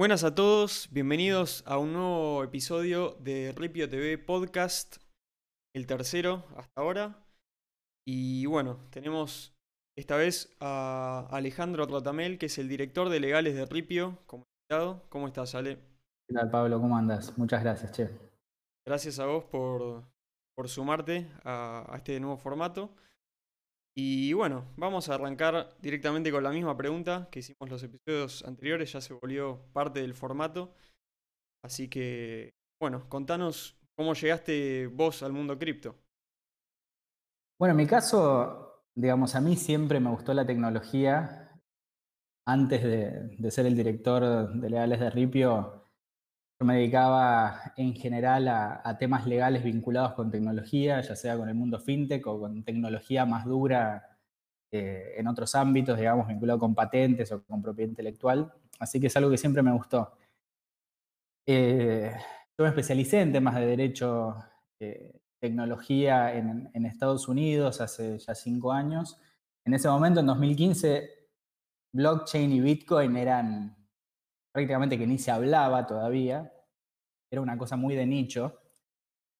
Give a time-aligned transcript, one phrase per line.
[0.00, 4.96] Buenas a todos, bienvenidos a un nuevo episodio de Ripio TV Podcast,
[5.74, 7.26] el tercero hasta ahora.
[8.06, 9.54] Y bueno, tenemos
[9.98, 15.04] esta vez a Alejandro Rotamel, que es el director de legales de Ripio, como invitado.
[15.10, 15.76] ¿Cómo estás, Ale?
[16.26, 16.80] ¿Qué tal, Pablo?
[16.80, 17.36] ¿Cómo andas?
[17.36, 18.08] Muchas gracias, che.
[18.86, 20.06] Gracias a vos por,
[20.66, 22.88] sumarte a este nuevo formato.
[23.96, 28.92] Y bueno, vamos a arrancar directamente con la misma pregunta que hicimos los episodios anteriores,
[28.92, 30.74] ya se volvió parte del formato.
[31.64, 35.96] Así que, bueno, contanos cómo llegaste vos al mundo cripto.
[37.58, 41.36] Bueno, en mi caso, digamos, a mí siempre me gustó la tecnología.
[42.46, 45.79] Antes de, ser el director de legales de Ripio,
[46.64, 51.80] me dedicaba en general a, temas legales vinculados con tecnología, ya sea con el mundo
[51.80, 54.18] fintech o con tecnología más dura
[54.70, 58.52] eh, en otros ámbitos, digamos, vinculado con patentes o con propiedad intelectual.
[58.78, 60.12] Así que es algo que siempre me gustó.
[61.46, 62.14] Eh,
[62.58, 64.36] yo me especialicé en temas de derecho,
[64.80, 69.18] eh, tecnología en, en Estados Unidos hace ya cinco años.
[69.64, 71.08] En ese momento, en 2015,
[71.92, 73.79] blockchain y Bitcoin eran
[74.52, 76.52] prácticamente que ni se hablaba todavía,
[77.30, 78.60] era una cosa muy de nicho.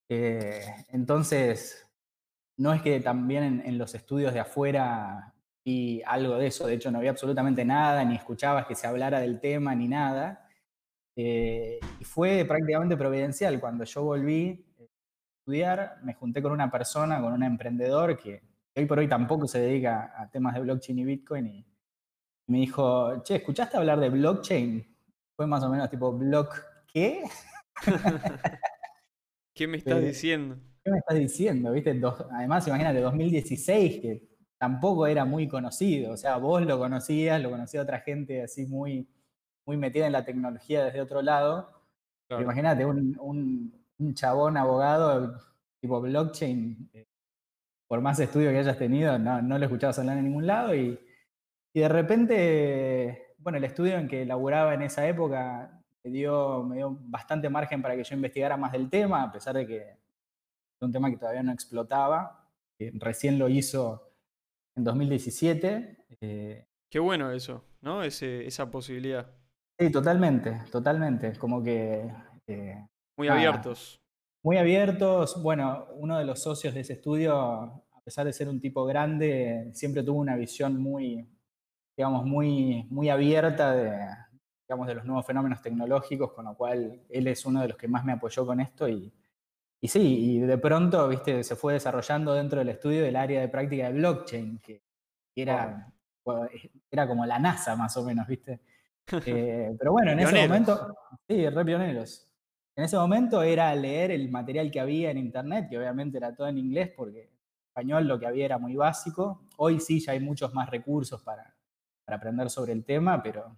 [0.08, 1.86] Eh, entonces,
[2.56, 6.90] no es que también en, los estudios de afuera vi algo de eso, de hecho
[6.90, 10.48] no había absolutamente nada, ni escuchabas que se hablara del tema, ni nada.
[11.16, 13.58] Eh, y fue prácticamente providencial.
[13.60, 14.82] Cuando yo volví a
[15.40, 18.42] estudiar, me junté con una persona, con un emprendedor que
[18.76, 21.66] hoy por hoy tampoco se dedica a temas de blockchain y Bitcoin, y
[22.46, 24.96] me dijo, che, ¿escuchaste hablar de blockchain?
[25.40, 26.54] Fue más o menos tipo, ¿block
[26.92, 27.24] qué?
[29.54, 30.58] ¿Qué me estás diciendo?
[30.84, 31.72] ¿Qué me estás diciendo?
[31.72, 31.98] ¿Viste?
[32.30, 36.12] además, imagínate, 2016, que tampoco era muy conocido.
[36.12, 39.08] O sea, vos lo conocías, lo conocía otra gente así muy,
[39.64, 41.70] muy metida en la tecnología desde otro lado.
[42.28, 43.72] Imagínate, un,
[44.12, 45.40] chabón abogado
[45.80, 47.06] tipo blockchain, eh,
[47.88, 51.00] por más estudio que hayas tenido, no, no lo escuchabas hablar en ningún lado y,
[51.72, 56.76] y de repente bueno, el estudio en que elaboraba en esa época me dio, me
[56.76, 59.98] dio bastante margen para que yo investigara más del tema, a pesar de que era
[60.80, 62.48] un tema que todavía no explotaba.
[62.78, 64.10] recién lo hizo
[64.76, 66.06] en 2017.
[66.20, 68.02] Eh, Qué bueno eso, ¿no?
[68.02, 69.30] esa posibilidad.
[69.78, 71.36] Sí, totalmente, totalmente.
[71.38, 72.10] Como que...
[72.46, 72.86] Eh,
[73.16, 74.00] muy abiertos.
[74.42, 75.40] Muy abiertos.
[75.42, 79.70] Bueno, uno de los socios de ese estudio, a pesar de ser un tipo grande,
[79.74, 81.26] siempre tuvo una visión muy,
[81.96, 84.06] digamos, muy, muy abierta de,
[84.68, 87.88] digamos, de los nuevos fenómenos tecnológicos, con lo cual él es uno de los que
[87.88, 89.12] más me apoyó con esto y,
[89.80, 93.48] y sí, y de pronto, viste, se fue desarrollando dentro del estudio del área de
[93.48, 94.82] práctica de blockchain, que
[95.34, 95.92] era,
[96.90, 98.60] era como la NASA más o menos, viste.
[99.26, 100.96] Eh, pero bueno, en ese momento,
[101.26, 102.26] sí, re pioneros.
[102.76, 106.48] En ese momento era leer el material que había en internet, que obviamente era todo
[106.48, 107.30] en inglés, porque en
[107.68, 109.48] español lo que había era muy básico.
[109.56, 111.54] Hoy sí ya hay muchos más recursos para,
[112.10, 113.56] para aprender sobre el tema, pero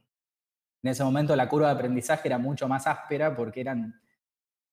[0.83, 3.99] en ese momento la curva de aprendizaje era mucho más áspera porque eran,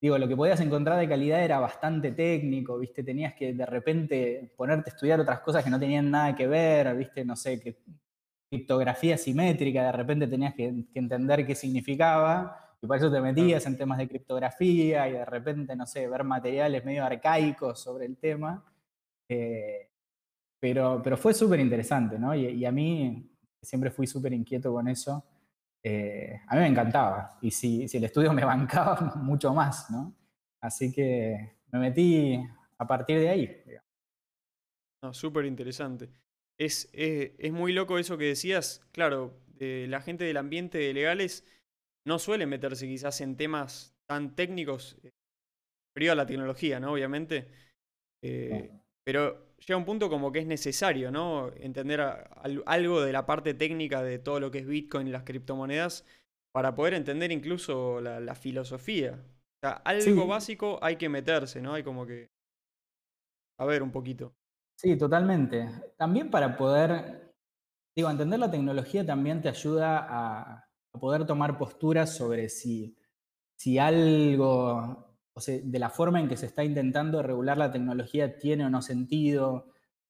[0.01, 3.03] digo, lo que podías encontrar de calidad era bastante técnico, ¿viste?
[3.03, 6.93] Tenías que de repente ponerte a estudiar otras cosas que no tenían nada que ver,
[6.97, 7.23] ¿viste?
[7.23, 7.77] No sé, que
[8.49, 13.77] criptografía simétrica, de repente tenías que, entender qué significaba, y por eso te metías en
[13.77, 18.61] temas de criptografía y de repente, no sé, ver materiales medio arcaicos sobre el tema.
[19.29, 19.87] Eh,
[20.59, 22.35] pero, pero fue súper interesante, ¿no?
[22.35, 23.29] y, a mí
[23.61, 25.23] siempre fui súper inquieto con eso.
[25.83, 27.37] Eh, a mí me encantaba.
[27.41, 30.15] Y si, si, el estudio me bancaba, mucho más, ¿no?
[30.61, 32.39] Así que me metí
[32.77, 33.63] a partir de ahí.
[35.01, 36.09] No, súper interesante.
[36.57, 38.81] Es, es, muy loco eso que decías.
[38.91, 41.45] Claro, la gente del ambiente de legales
[42.05, 45.11] no suele meterse quizás en temas tan técnicos, eh,
[46.09, 46.93] a la tecnología, ¿no?
[46.93, 47.47] Obviamente.
[48.23, 48.71] Eh,
[49.05, 51.51] pero llega un punto como que es necesario, ¿no?
[51.55, 52.01] Entender
[52.65, 56.05] algo de la parte técnica de todo lo que es Bitcoin y las criptomonedas
[56.51, 59.13] para poder entender incluso la, filosofía.
[59.13, 61.73] O sea, algo básico hay que meterse, ¿no?
[61.73, 62.29] Hay como que...
[63.59, 64.33] A ver un poquito.
[64.77, 65.69] Sí, totalmente.
[65.97, 67.33] También para poder,
[67.95, 70.65] digo, entender la tecnología también te ayuda a,
[70.99, 72.97] poder tomar posturas sobre si,
[73.55, 75.08] si algo
[75.45, 79.67] de la forma en que se está intentando regular la tecnología tiene o no sentido,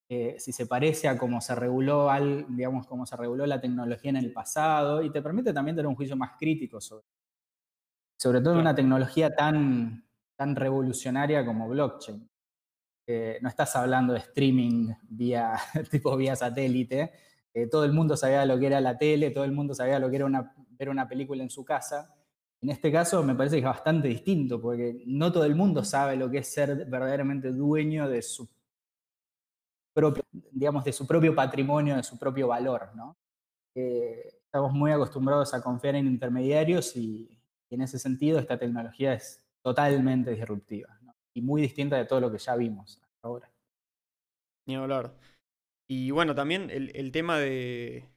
[0.10, 4.10] eh, si se parece a cómo se reguló al, digamos, cómo se reguló la tecnología
[4.10, 7.06] en el pasado, y te permite también tener un juicio más crítico sobre,
[8.18, 10.06] sobre todo en una tecnología tan,
[10.36, 12.30] tan revolucionaria como blockchain.
[13.42, 15.54] no estás hablando de streaming vía,
[15.92, 17.12] tipo vía satélite.
[17.72, 20.18] todo el mundo sabía lo que era la tele, todo el mundo sabía lo que
[20.18, 22.16] era una ver una película en su casa.
[22.62, 26.18] En este caso me parece que es bastante distinto, porque no todo el mundo sabe
[26.18, 28.50] lo que es ser verdaderamente dueño de su
[29.94, 33.18] propio, digamos, de su propio patrimonio, de su propio valor, ¿no?
[33.76, 37.36] Eh, estamos muy acostumbrados a confiar en intermediarios y,
[37.72, 41.00] en ese sentido esta tecnología es totalmente disruptiva
[41.36, 43.52] y muy distinta de todo lo que ya vimos hasta ahora.
[44.66, 45.14] Ni hablar.
[45.88, 48.10] Y bueno, también el, tema de,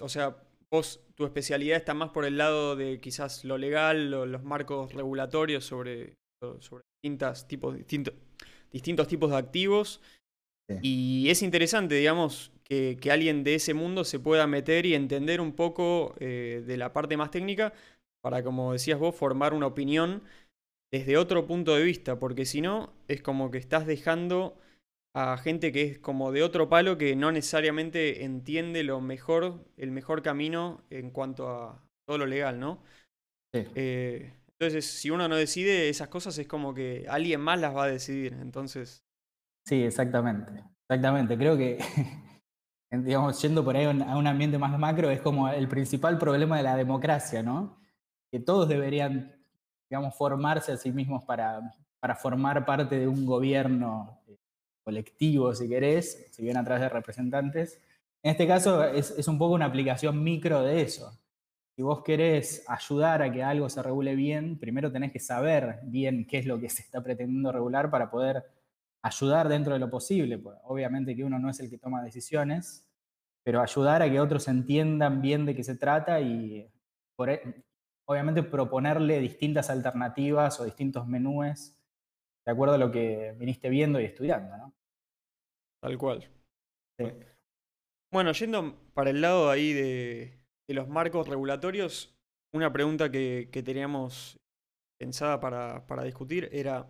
[0.00, 0.36] o sea,
[0.70, 5.64] vos, tu especialidad está más por el lado de quizás lo legal, los marcos regulatorios
[5.64, 6.16] sobre,
[6.60, 6.84] sobre
[7.46, 8.14] tipos, distintos,
[8.72, 10.00] distintos tipos de activos.
[10.82, 15.52] Y es interesante, digamos, que, alguien de ese mundo se pueda meter y entender un
[15.52, 17.72] poco eh, de la parte más técnica
[18.20, 20.22] para, como decías vos, formar una opinión
[20.92, 24.58] desde otro punto de vista, porque si no, es como que estás dejando
[25.14, 29.90] a gente que es como de otro palo que no necesariamente entiende lo mejor, el
[29.90, 32.82] mejor camino en cuanto a todo lo legal, ¿no?
[33.52, 37.84] Eh, entonces, si uno no decide esas cosas, es como que alguien más las va
[37.84, 38.34] a decidir.
[38.34, 39.04] Entonces.
[39.66, 40.64] Sí, exactamente.
[40.88, 41.36] Exactamente.
[41.36, 41.78] Creo que
[42.90, 46.62] digamos, yendo por ahí a un ambiente más macro, es como el principal problema de
[46.62, 47.78] la democracia, ¿no?
[48.30, 49.36] Que todos deberían,
[49.90, 51.60] digamos, formarse a sí mismos para,
[52.00, 54.17] para formar parte de un gobierno
[54.88, 57.78] colectivo, si querés, si bien a través de representantes.
[58.22, 61.12] En este caso es, es un poco una aplicación micro de eso.
[61.76, 66.26] Si vos querés ayudar a que algo se regule bien, primero tenés que saber bien
[66.26, 68.44] qué es lo que se está pretendiendo regular para poder
[69.02, 70.38] ayudar dentro de lo posible.
[70.38, 72.88] Pues, obviamente que uno no es el que toma decisiones,
[73.44, 76.66] pero ayudar a que otros entiendan bien de qué se trata y
[77.26, 77.54] e,
[78.06, 81.78] obviamente proponerle distintas alternativas o distintos menúes
[82.48, 84.56] de acuerdo a lo que viniste viendo y estudiando.
[84.56, 84.77] ¿no?
[85.82, 86.28] Tal cual.
[88.12, 90.38] Bueno, yendo para el lado ahí de,
[90.68, 92.16] los marcos regulatorios,
[92.52, 94.38] una pregunta que, teníamos
[94.98, 96.86] pensada para, para discutir era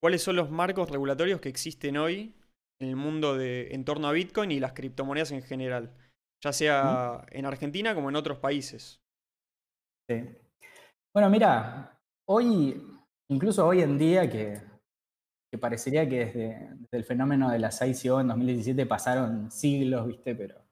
[0.00, 2.34] ¿Cuáles son los marcos regulatorios que existen hoy
[2.80, 5.94] en el mundo de, en torno a Bitcoin y las criptomonedas en general?
[6.42, 9.02] Ya sea en Argentina como en otros países.
[10.08, 10.24] Sí.
[11.12, 12.82] Bueno, mira, hoy,
[13.28, 14.62] incluso hoy en día, que,
[15.58, 20.34] parecería que desde, el fenómeno de las ICO en 2017 pasaron siglos, ¿viste?
[20.34, 20.62] Pero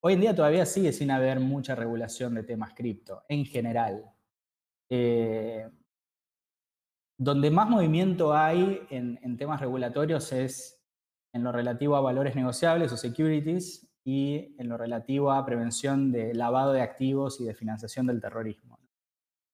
[0.00, 4.10] hoy en día todavía sigue sin haber mucha regulación de temas cripto, en general.
[4.90, 5.68] Eh,
[7.18, 10.80] donde más movimiento hay en, temas regulatorios es
[11.32, 16.34] en lo relativo a valores negociables o securities y en lo relativo a prevención de
[16.34, 18.78] lavado de activos y de financiación del terrorismo.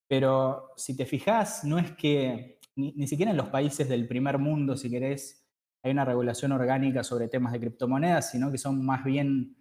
[0.08, 4.76] Pero si te fijas, no es que ni, siquiera en los países del primer mundo,
[4.76, 5.46] si querés,
[5.82, 9.56] hay una regulación orgánica sobre temas de criptomonedas, sino que son más bien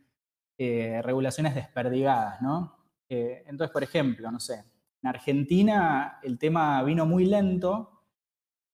[0.58, 2.78] eh, regulaciones desperdigadas, ¿no?
[3.08, 4.66] Eh, entonces, por ejemplo, no sé,
[5.02, 8.04] en Argentina el tema vino muy lento.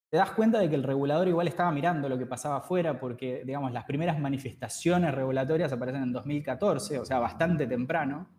[0.09, 3.44] Te das cuenta de que el regulador igual estaba mirando lo que pasaba afuera porque,
[3.45, 8.30] digamos, las primeras manifestaciones regulatorias aparecen en 2014, o sea, bastante temprano.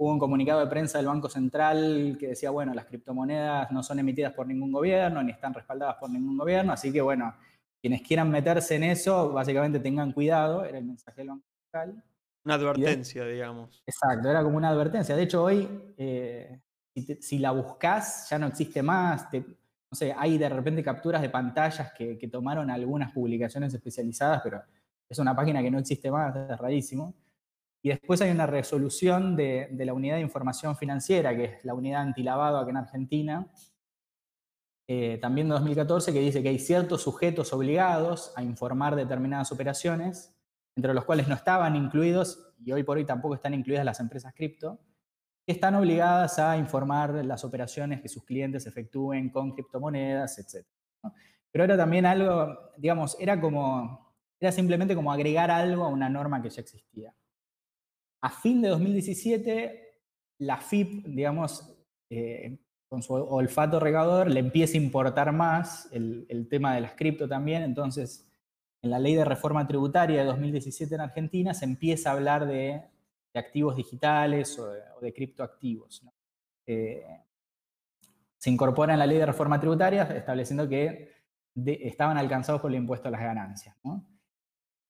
[0.00, 3.98] Hubo un comunicado de prensa del Banco Central que decía, bueno, las criptomonedas no son
[3.98, 7.34] emitidas por ningún gobierno, ni están respaldadas por ningún gobierno, así que, bueno,
[7.82, 12.02] quienes quieran meterse en eso, básicamente tengan cuidado, era el mensaje del Banco Central.
[12.46, 13.82] Una advertencia, digamos.
[13.84, 15.14] Exacto, era como una advertencia.
[15.14, 16.62] De hecho, hoy, eh,
[17.20, 19.28] si, la buscas, ya no existe más.
[19.34, 19.44] no
[19.92, 24.62] sé, hay de repente capturas de pantallas que, tomaron algunas publicaciones especializadas, pero
[25.06, 27.12] es una página que no existe más, es rarísimo.
[27.82, 32.02] Y después hay una resolución de, la Unidad de Información Financiera, que es la unidad
[32.02, 33.50] antilavado acá en Argentina,
[34.86, 40.36] eh, también de 2014, que dice que hay ciertos sujetos obligados a informar determinadas operaciones
[40.76, 44.32] entre los cuales no estaban incluidos, y hoy por hoy tampoco están incluidas las empresas
[44.34, 44.80] cripto,
[45.46, 50.66] que están obligadas a informar las operaciones que sus clientes efectúen con criptomonedas, etc.
[51.50, 56.40] Pero era también algo, digamos, era como, era simplemente como agregar algo a una norma
[56.42, 57.14] que ya existía.
[58.22, 60.02] A fin de 2017,
[60.38, 61.74] la FIP, digamos,
[62.10, 62.58] eh,
[62.88, 67.62] con su olfato regador, le empieza a importar más el, tema de las cripto también,
[67.62, 68.28] entonces
[68.82, 72.82] en la ley de reforma tributaria de 2017 en Argentina se empieza a hablar de,
[73.32, 76.02] activos digitales o de, criptoactivos.
[76.66, 77.04] Eh,
[78.36, 81.12] se incorpora en la ley de reforma tributaria estableciendo que
[81.54, 83.76] estaban alcanzados por el impuesto a las ganancias.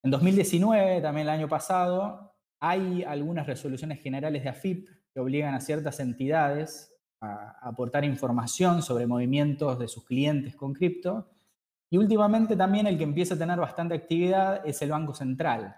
[0.02, 2.29] En 2019, también el año pasado,
[2.61, 9.07] hay algunas resoluciones generales de AFIP que obligan a ciertas entidades a aportar información sobre
[9.07, 11.29] movimientos de sus clientes con cripto
[11.90, 15.76] y últimamente también el que empieza a tener bastante actividad es el Banco Central.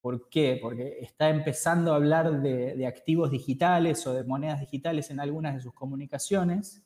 [0.00, 0.58] ¿Por qué?
[0.62, 5.60] Porque está empezando a hablar de, activos digitales o de monedas digitales en algunas de
[5.60, 6.84] sus comunicaciones.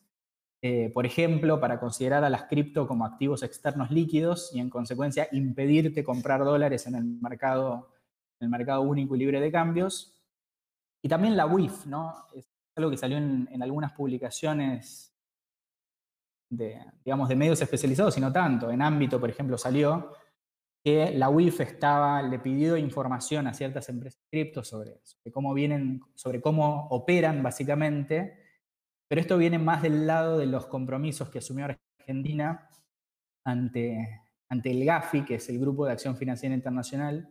[0.63, 5.29] Eh, por ejemplo, para considerar a las cripto como activos externos líquidos y en consecuencia
[5.33, 7.91] impedirte comprar dólares en el mercado,
[8.43, 10.21] el mercado único y libre de cambios.
[11.03, 12.15] Y también la WIF, ¿no?
[12.35, 12.47] Es
[12.77, 15.13] algo que salió en, en algunas publicaciones
[16.53, 18.71] de, digamos, de medios especializados, y no tanto.
[18.71, 20.13] En ámbito, por ejemplo, salió
[20.85, 26.01] que la UIF estaba, le pidió información a ciertas empresas cripto sobre, sobre, cómo vienen,
[26.15, 28.37] sobre cómo operan básicamente,
[29.09, 31.67] pero esto viene más del lado de los compromisos que asumió
[31.99, 32.69] Argentina
[33.45, 37.31] ante, ante el GAFI, que es el Grupo de Acción Financiera Internacional,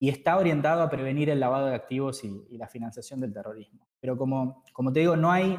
[0.00, 3.88] y está orientado a prevenir el lavado de activos y, la financiación del terrorismo.
[4.00, 5.58] Pero como, como te digo, no hay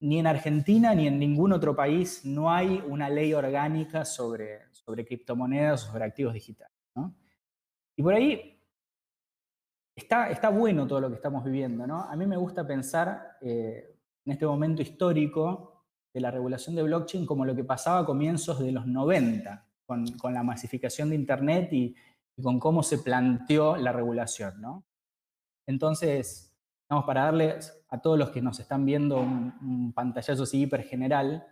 [0.00, 5.04] ni en Argentina ni en ningún otro país no hay una ley orgánica sobre, sobre
[5.04, 6.76] criptomonedas o sobre activos digitales.
[7.98, 8.60] Y por ahí
[9.94, 11.86] está, está bueno todo lo que estamos viviendo.
[11.86, 12.02] ¿no?
[12.02, 17.24] A mí me gusta pensar eh, en este momento histórico de la regulación de blockchain
[17.24, 21.72] como lo que pasaba a comienzos de los 90, con, con la masificación de Internet
[21.72, 21.96] y,
[22.36, 24.60] y, con cómo se planteó la regulación.
[24.60, 24.84] ¿no?
[25.66, 26.54] Entonces,
[26.88, 31.46] vamos, para darles a todos los que nos están viendo un, pantallazo así hiper general,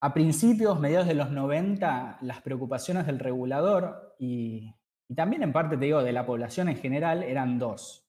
[0.00, 4.74] a principios, mediados de los 90, las preocupaciones del regulador y,
[5.14, 8.08] también en parte, te digo, de la población en general eran dos.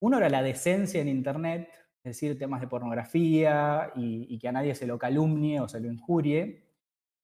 [0.00, 1.70] Uno era la decencia en Internet,
[2.02, 5.80] es decir, temas de pornografía y, y, que a nadie se lo calumnie o se
[5.80, 6.70] lo injurie.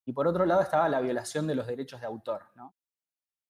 [0.05, 2.43] Y por otro lado estaba la violación de los derechos de autor.
[2.55, 2.75] ¿no?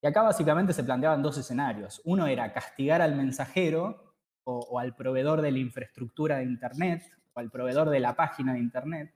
[0.07, 2.01] Y acá básicamente se planteaban dos escenarios.
[2.05, 7.03] Uno era castigar al mensajero o, al proveedor de la infraestructura de Internet
[7.35, 9.13] o al proveedor de la página de Internet.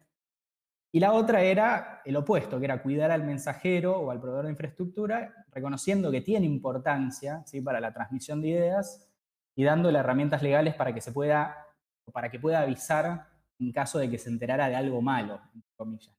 [0.91, 4.51] Y la otra era el opuesto, que era cuidar al mensajero o al proveedor de
[4.51, 7.61] infraestructura, reconociendo que tiene importancia ¿sí?
[7.61, 9.09] para la transmisión de ideas
[9.55, 11.69] y dándole herramientas legales para que se pueda,
[12.13, 13.29] para que pueda avisar
[13.61, 15.41] en caso de que se enterara de algo malo,
[15.79, 16.13] entre.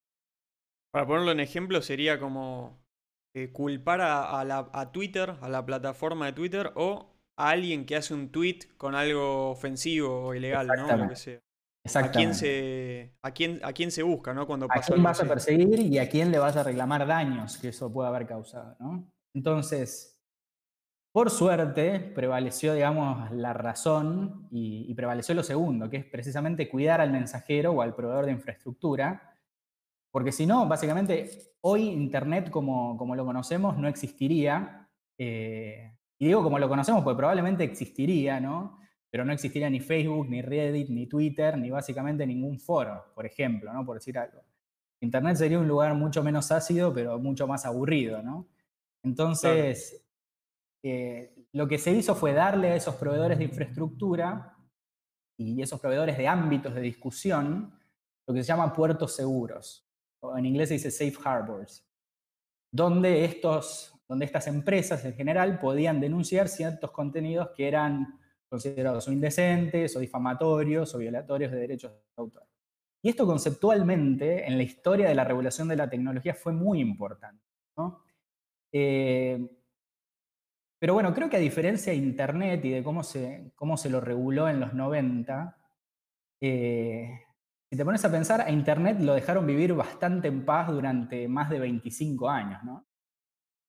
[0.91, 2.81] Para ponerlo en ejemplo, sería como
[3.33, 8.13] eh, culpar a, a, Twitter, a la plataforma de Twitter, o a alguien que hace
[8.13, 10.97] un tweet con algo ofensivo o ilegal, ¿no?
[10.97, 11.39] Lo que sea.
[11.95, 14.45] ¿A quién, se, a, quién, ¿A quién se busca, ¿no?
[14.45, 17.69] Cuando ¿A quién vas a perseguir y a quién le vas a reclamar daños que
[17.69, 19.11] eso puede haber causado, ¿no?
[19.33, 20.21] Entonces,
[21.11, 27.01] por suerte, prevaleció, digamos, la razón y, y, prevaleció lo segundo, que es precisamente cuidar
[27.01, 29.30] al mensajero o al proveedor de infraestructura,
[30.11, 34.89] porque si no, básicamente, hoy Internet como, como lo conocemos no existiría.
[35.17, 38.79] Eh, y digo como lo conocemos, porque probablemente existiría, ¿no?
[39.09, 43.73] Pero no existiría ni Facebook, ni Reddit, ni Twitter, ni básicamente ningún foro, por ejemplo,
[43.73, 43.85] ¿no?
[43.85, 44.41] Por decir algo.
[45.01, 48.47] Internet sería un lugar mucho menos ácido, pero mucho más aburrido, ¿no?
[49.03, 50.05] Entonces,
[50.83, 54.55] eh, lo que se hizo fue darle a esos proveedores de infraestructura
[55.37, 57.73] y esos proveedores de ámbitos de discusión
[58.27, 59.90] lo que se llama puertos seguros,
[60.21, 61.85] o en inglés se dice safe harbors,
[62.71, 69.13] donde estos donde estas empresas en general podían denunciar ciertos contenidos que eran considerados o
[69.13, 72.45] indecentes, o difamatorios, o violatorios de derechos de autor.
[73.01, 77.41] Y esto conceptualmente, en la historia de la regulación de la tecnología, fue muy importante.
[78.73, 79.49] Eh,
[80.77, 84.01] pero bueno, creo que a diferencia de Internet y de cómo se, cómo se lo
[84.01, 85.57] reguló en los 90,
[86.41, 87.21] eh,
[87.71, 91.49] si te pones a pensar, a Internet lo dejaron vivir bastante en paz durante más
[91.49, 92.61] de 25 años.
[92.65, 92.85] ¿no?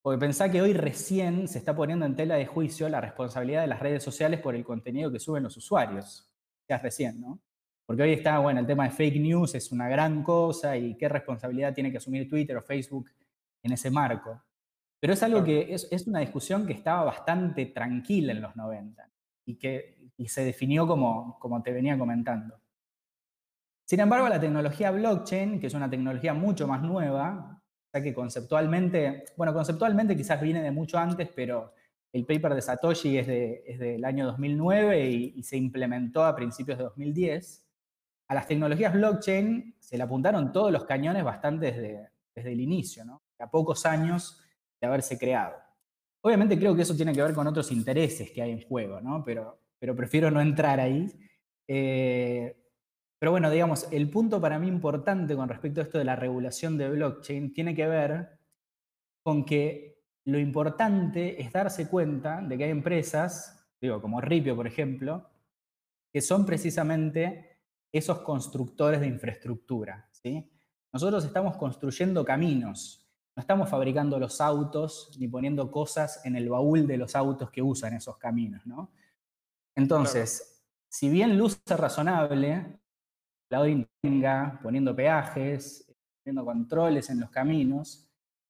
[0.02, 3.68] Porque pensá que hoy recién se está poniendo en tela de juicio la responsabilidad de
[3.68, 6.28] las redes sociales por el contenido que suben los usuarios.
[6.68, 7.38] Ya recién, ¿no?
[7.86, 11.08] Porque hoy está, bueno, el tema de fake news es una gran cosa y qué
[11.08, 13.08] responsabilidad tiene que asumir Twitter o Facebook
[13.62, 14.42] en ese marco.
[14.98, 19.08] Pero es algo que es, es una discusión que estaba bastante tranquila en los 90
[19.46, 22.61] y que y se definió como, como te venía comentando.
[23.84, 27.62] Sin embargo, la tecnología blockchain, que es una tecnología mucho más nueva,
[27.92, 31.74] sea que conceptualmente, bueno, conceptualmente quizás viene de mucho antes, pero
[32.12, 36.84] el paper de Satoshi es, de, del año 2009 y, se implementó a principios de
[36.84, 37.66] 2010.
[38.28, 43.04] A las tecnologías blockchain se le apuntaron todos los cañones bastante desde, desde el inicio,
[43.04, 43.22] ¿no?
[43.38, 44.40] a pocos años
[44.80, 45.56] de haberse creado.
[46.22, 49.22] Obviamente creo que eso tiene que ver con otros intereses que hay en juego, ¿no?
[49.24, 51.08] pero, pero prefiero no entrar ahí.
[51.66, 52.61] Eh,
[53.22, 56.76] pero bueno, digamos, el punto para mí importante con respecto a esto de la regulación
[56.76, 58.40] de blockchain tiene que ver
[59.22, 64.66] con que lo importante es darse cuenta de que hay empresas, digo, como Ripio, por
[64.66, 65.30] ejemplo,
[66.12, 67.60] que son precisamente
[67.92, 70.08] esos constructores de infraestructura.
[70.10, 70.50] ¿sí?
[70.92, 73.02] Nosotros estamos construyendo caminos
[73.36, 77.62] no estamos fabricando los autos ni poniendo cosas en el baúl de los autos que
[77.62, 78.90] usan esos caminos, ¿no?
[79.74, 82.81] Entonces, si bien luce razonable,
[83.52, 85.86] la tenga poniendo peajes,
[86.24, 88.08] poniendo controles en los caminos,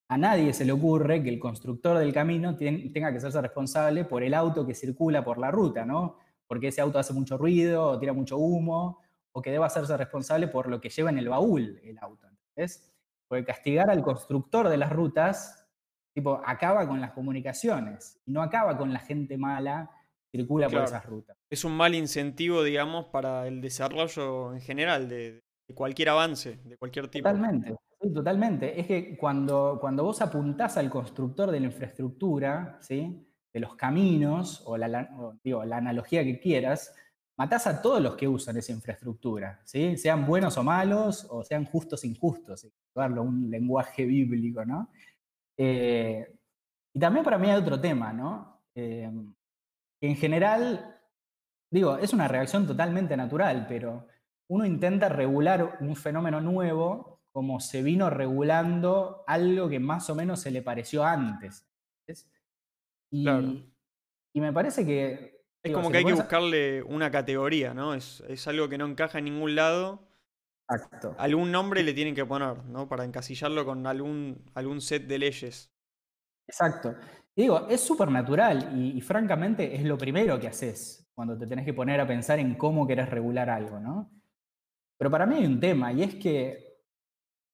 [0.08, 4.22] a nadie se le ocurre que el constructor del camino tenga que hacerse responsable por
[4.22, 6.18] el auto que circula por la ruta, ¿no?
[6.46, 9.00] Porque ese auto hace mucho ruido, o tira mucho humo,
[9.32, 12.28] o que deba hacerse responsable por lo que lleva en el baúl el auto.
[12.28, 12.92] ¿entendés?
[13.26, 15.66] Porque castigar al constructor de las rutas,
[16.12, 19.90] tipo, acaba con las comunicaciones, y no acaba con la gente mala
[20.32, 21.36] circula por esas rutas.
[21.50, 26.76] Es un mal incentivo, digamos, para el desarrollo en general de, de cualquier avance, de
[26.76, 27.28] cualquier tipo.
[27.28, 28.80] Totalmente, totalmente.
[28.80, 33.28] Es que cuando, cuando vos apuntás al constructor de la infraestructura, ¿sí?
[33.52, 35.08] de los caminos, o la,
[35.44, 36.94] digo, la analogía que quieras,
[37.36, 39.96] matás a todos los que usan esa infraestructura, ¿sí?
[39.98, 44.90] sean buenos o malos, o sean justos o injustos, darlo un lenguaje bíblico, ¿no?
[45.56, 46.34] Eh,
[46.94, 48.62] y también para mí hay otro tema, ¿no?
[48.74, 49.10] Eh,
[50.02, 51.00] en general,
[51.70, 54.06] digo, es una reacción totalmente natural, pero
[54.48, 60.40] uno intenta regular un fenómeno nuevo como se vino regulando algo que más o menos
[60.40, 61.66] se le pareció antes.
[63.10, 63.26] Y,
[64.34, 65.42] y me parece que...
[65.62, 67.94] Es como que hay que buscarle una categoría, ¿no?
[67.94, 70.08] Es, algo que no encaja en ningún lado.
[70.68, 71.14] Exacto.
[71.18, 72.88] Algún nombre le tienen que poner, ¿no?
[72.88, 75.72] Para encasillarlo con algún, algún set de leyes.
[76.48, 76.96] Exacto.
[77.34, 81.72] Digo, es súper natural y, francamente es lo primero que haces cuando te tenés que
[81.72, 84.10] poner a pensar en cómo querés regular algo, ¿no?
[84.98, 86.78] Pero para mí hay un tema, y es que,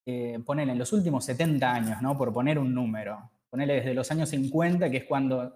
[0.04, 2.16] eh, en los últimos 70 años, ¿no?
[2.18, 5.54] por poner un número, ponerle desde los años 50, que es cuando,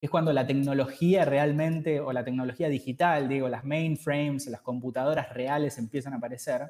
[0.00, 5.76] es cuando la tecnología realmente, o la tecnología digital, digo, las mainframes, las computadoras reales
[5.78, 6.62] empiezan a aparecer.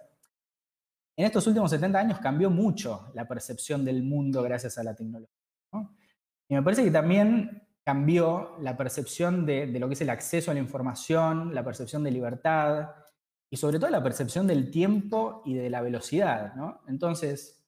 [1.16, 5.45] En estos últimos 70 años cambió mucho la percepción del mundo gracias a la tecnología.
[6.48, 10.50] Y me parece que también cambió la percepción de, de, lo que es el acceso
[10.50, 12.90] a la información, la percepción de libertad,
[13.50, 16.80] y sobre todo la percepción del tiempo y de la velocidad, ¿no?
[16.88, 17.64] Entonces,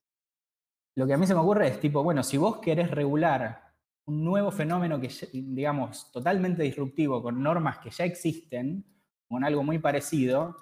[0.97, 3.69] lo que a mí se me ocurre es tipo, bueno, si vos querés regular
[4.07, 8.85] un nuevo fenómeno que, digamos, totalmente disruptivo, con normas que ya existen,
[9.29, 10.57] con algo muy parecido,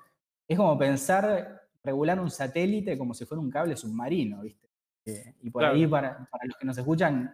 [0.46, 4.68] es como pensar regular un satélite como si fuera un cable submarino, ¿viste?
[5.06, 7.32] Eh, y por ahí, para, para, los que nos escuchan,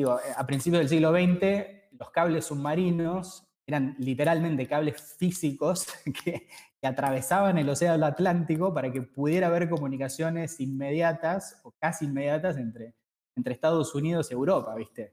[0.00, 5.86] digo, a principios del siglo XX, los cables submarinos eran literalmente cables físicos
[6.24, 6.48] que,
[6.82, 12.94] atravesaban el Océano Atlántico para que pudiera haber comunicaciones inmediatas o casi inmediatas entre,
[13.36, 15.12] entre Estados Unidos y Europa, ¿viste?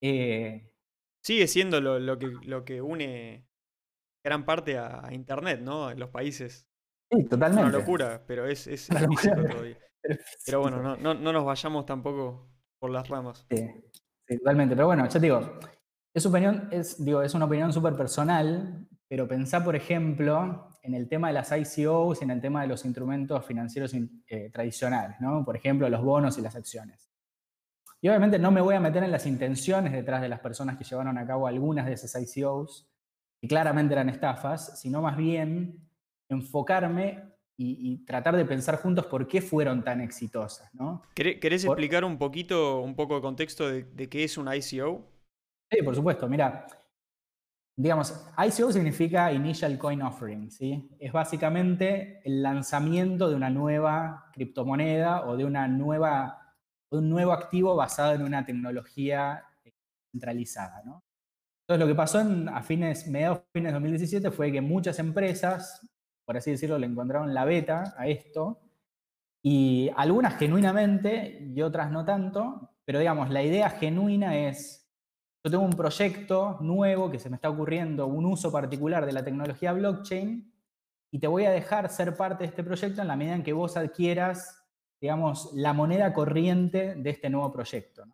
[0.00, 0.68] Eh,
[1.22, 3.46] Sigue siendo lo, que, lo que une
[4.24, 5.90] gran parte a, Internet, ¿no?
[5.92, 6.68] En los países.
[7.08, 7.62] Sí, totalmente.
[7.62, 9.78] Es una locura, pero es, es, todavía.
[10.44, 12.48] Pero bueno, no, no, no, nos vayamos tampoco
[12.80, 13.46] por las ramas.
[13.48, 13.64] Sí,
[14.26, 14.74] sí, totalmente.
[14.74, 15.58] Pero bueno, ya te digo,
[16.12, 21.08] es, opinión, es, digo, es una opinión súper personal, pero pensá, por ejemplo, en el
[21.08, 25.44] tema de las ICOs y en el tema de los instrumentos financieros eh, tradicionales, ¿no?
[25.44, 27.10] por ejemplo, los bonos y las acciones.
[28.00, 30.84] Y obviamente no me voy a meter en las intenciones detrás de las personas que
[30.84, 32.88] llevaron a cabo algunas de esas ICOs,
[33.40, 35.88] que claramente eran estafas, sino más bien
[36.28, 40.72] enfocarme y, tratar de pensar juntos por qué fueron tan exitosas.
[40.74, 41.02] ¿no?
[41.14, 45.04] ¿Querés explicar un poquito, un poco de contexto de, de qué es una ICO?
[45.70, 46.28] Sí, por supuesto.
[46.28, 46.66] Mira,
[47.76, 50.88] digamos, ICO significa Initial Coin Offering, ¿sí?
[50.98, 56.54] Es básicamente el lanzamiento de una nueva criptomoneda o de una nueva,
[56.90, 59.44] un nuevo activo basado en una tecnología
[60.12, 61.02] centralizada, ¿no?
[61.68, 65.84] Entonces, lo que pasó en, a fines, mediados fines de 2017 fue que muchas empresas,
[66.26, 68.60] por así decirlo, le encontraron la beta a esto,
[69.42, 74.82] y algunas genuinamente y otras no tanto, pero digamos, la idea genuina es
[75.44, 79.22] yo tengo un proyecto nuevo que se me está ocurriendo, un uso particular de la
[79.22, 80.52] tecnología blockchain,
[81.12, 83.52] y te voy a dejar ser parte de este proyecto en la medida en que
[83.52, 84.66] vos adquieras,
[85.00, 88.04] digamos, la moneda corriente de este nuevo proyecto.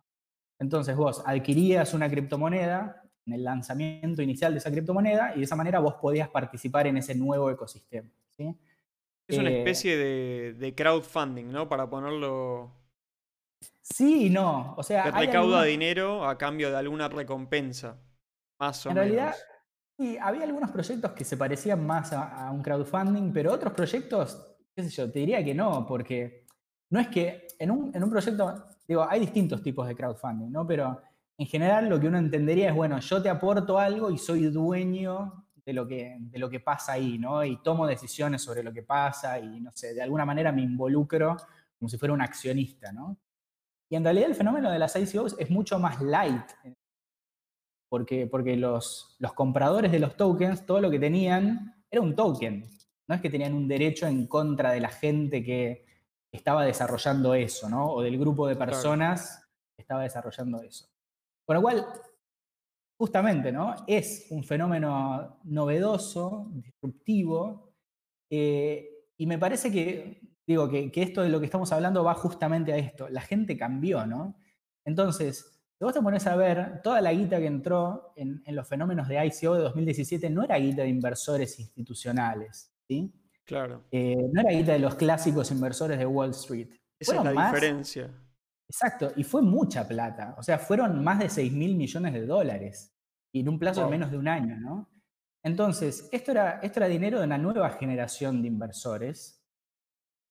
[0.59, 5.79] Entonces vos adquirías una criptomoneda el lanzamiento inicial de esa criptomoneda y de esa manera
[5.79, 8.09] vos podías participar en ese nuevo ecosistema.
[9.27, 11.69] Es una eh, especie de, de crowdfunding, ¿no?
[11.69, 12.83] Para ponerlo
[13.83, 14.73] Sí y no.
[14.77, 17.97] O sea, Te recauda dinero a cambio de alguna recompensa.
[18.59, 19.35] Más o en realidad,
[19.97, 24.83] sí, había algunos proyectos que se parecían más a, un crowdfunding, pero otros proyectos, qué
[24.83, 26.45] sé yo, te diría que no, porque
[26.91, 30.65] no es que en un, en un proyecto, digo, hay distintos tipos de crowdfunding, ¿no?
[30.65, 31.01] Pero
[31.37, 35.45] en general lo que uno entendería es, bueno, yo te aporto algo y soy dueño
[35.65, 37.43] de lo que, de lo que pasa ahí, ¿no?
[37.43, 41.37] Y tomo decisiones sobre lo que pasa y, no sé, de alguna manera me involucro
[41.79, 43.17] como si fuera un accionista, ¿no?
[43.89, 46.51] Y en realidad el fenómeno de las ICOs es mucho más light,
[47.89, 52.65] porque, porque los, los compradores de los tokens, todo lo que tenían era un token.
[53.07, 55.85] No es que tenían un derecho en contra de la gente que
[56.31, 57.91] estaba desarrollando eso, ¿no?
[57.91, 60.92] O del grupo de personas que estaba desarrollando eso.
[61.45, 61.85] Con lo cual,
[62.97, 63.75] justamente, ¿no?
[63.87, 67.73] Es un fenómeno novedoso, disruptivo,
[68.29, 72.73] eh, y me parece que, digo, que, esto de lo que estamos hablando va justamente
[72.73, 73.07] a esto.
[73.09, 74.35] La gente cambió, ¿no?
[74.85, 79.07] Entonces, si vos te pones a ver, toda la guita que entró en, los fenómenos
[79.07, 83.13] de ICO de 2017 no era guita de inversores institucionales, ¿sí?
[83.45, 83.83] Claro.
[83.91, 86.69] Eh, no era guita de los clásicos inversores de Wall Street.
[86.97, 88.09] Esa es la diferencia.
[88.73, 90.33] Exacto, y fue mucha plata.
[90.35, 92.91] O sea, fueron más de 6 mil millones de dólares
[93.31, 94.89] y en un plazo de menos de un año, ¿no?
[95.43, 99.45] Entonces, esto era, esto era dinero de una nueva generación de inversores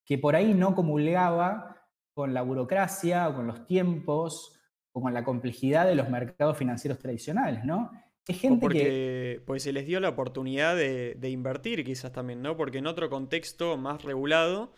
[0.05, 5.23] que por ahí no comulgaba con la burocracia o con los tiempos o con la
[5.23, 7.93] complejidad de los mercados financieros tradicionales, ¿no?
[8.27, 12.57] Es gente porque, Pues se les dio la oportunidad de, de, invertir quizás también, ¿no?
[12.57, 14.73] Porque en otro contexto más regulado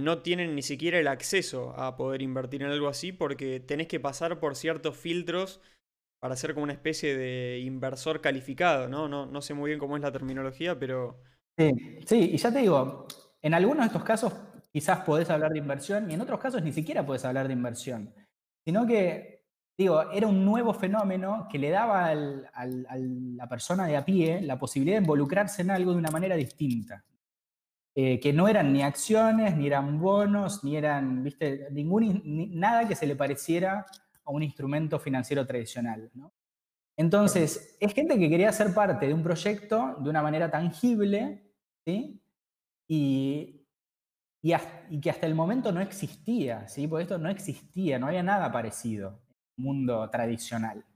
[0.00, 4.00] no tienen ni siquiera el acceso a poder invertir en algo así porque tenés que
[4.00, 5.60] pasar por ciertos filtros
[6.20, 9.08] para ser como una especie de inversor calificado, ¿no?
[9.08, 11.22] No, no sé muy bien cómo es la terminología, pero...
[11.58, 11.70] Sí,
[12.06, 13.06] sí, y ya te digo,
[13.42, 14.32] en algunos de estos casos
[14.72, 18.14] quizás podés hablar de inversión y en otros casos ni siquiera podés hablar de inversión,
[18.64, 19.44] sino que,
[19.76, 22.14] digo, era un nuevo fenómeno que le daba a
[22.66, 27.04] la persona de a pie la posibilidad de involucrarse en algo de una manera distinta.
[28.02, 32.22] Eh, que no eran ni acciones, ni eran bonos, ni eran, viste, ningún,
[32.58, 33.84] nada que se le pareciera
[34.24, 36.10] a un instrumento financiero tradicional.
[36.96, 41.42] Entonces, es gente que quería ser parte de un proyecto de una manera tangible,
[41.84, 42.22] ¿sí?
[42.88, 43.66] Y,
[44.40, 46.88] y, que hasta el momento no existía, ¿sí?
[46.88, 49.14] Porque esto no existía, no había nada parecido en
[49.58, 50.86] el mundo tradicional.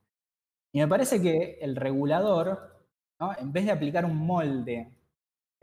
[0.72, 2.82] Y me parece que el regulador,
[3.38, 4.93] en vez de aplicar un molde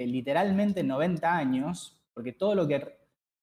[0.08, 2.98] literalmente 90 años, porque todo lo que,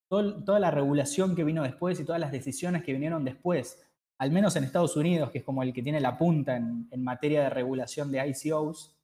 [0.08, 3.82] toda la regulación que vino después y todas las decisiones que vinieron después
[4.18, 7.44] al menos en Estados Unidos, que es como el que tiene la punta en, materia
[7.44, 8.96] de regulación de ICOs,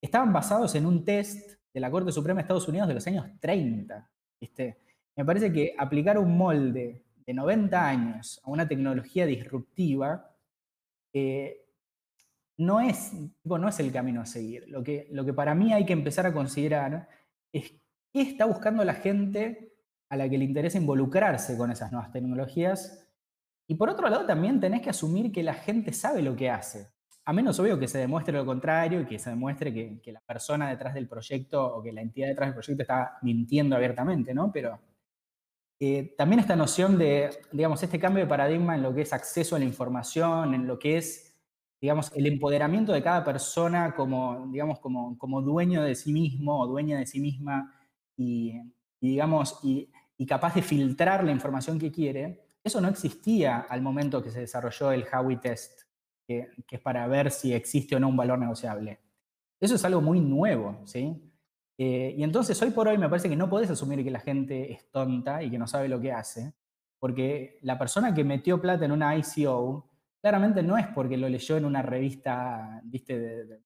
[0.00, 3.26] estaban basados en un test de la Corte Suprema de Estados Unidos de los años
[3.40, 4.10] 30.
[5.16, 10.34] Me parece que aplicar un molde de 90 años a una tecnología disruptiva
[11.12, 11.66] eh,
[12.58, 13.12] no, es,
[13.44, 14.68] no es el camino a seguir.
[14.68, 17.08] Lo que, lo que para mí hay que empezar a considerar
[17.52, 17.72] es
[18.12, 19.74] qué está buscando la gente
[20.08, 23.02] a la que le interesa involucrarse con esas nuevas tecnologías
[23.72, 26.88] y por otro lado, también tenés que asumir que la gente sabe lo que hace.
[27.24, 30.68] A menos obvio que se demuestre lo contrario y que se demuestre que, la persona
[30.68, 34.52] detrás del proyecto o que la entidad detrás del proyecto está mintiendo abiertamente, ¿no?
[34.52, 34.78] Pero
[35.80, 39.56] eh, también esta noción de, digamos, este cambio de paradigma en lo que es acceso
[39.56, 41.31] a la información, en lo que es,
[41.82, 46.68] digamos, el empoderamiento de cada persona como, digamos, como, como dueño de sí mismo o
[46.68, 47.74] dueña de sí misma
[48.16, 48.54] y,
[49.00, 54.30] digamos, y capaz de filtrar la información que quiere, eso no existía al momento que
[54.30, 55.82] se desarrolló el Howey Test,
[56.24, 59.00] que, es para ver si existe o no un valor negociable.
[59.60, 61.20] Eso es algo muy nuevo, ¿sí?
[61.76, 64.72] Eh, y entonces hoy por hoy me parece que no podés asumir que la gente
[64.72, 66.54] es tonta y que no sabe lo que hace,
[67.00, 69.91] porque la persona que metió plata en una ICO
[70.22, 73.60] claramente no es porque lo leyó en una revista, viste, de,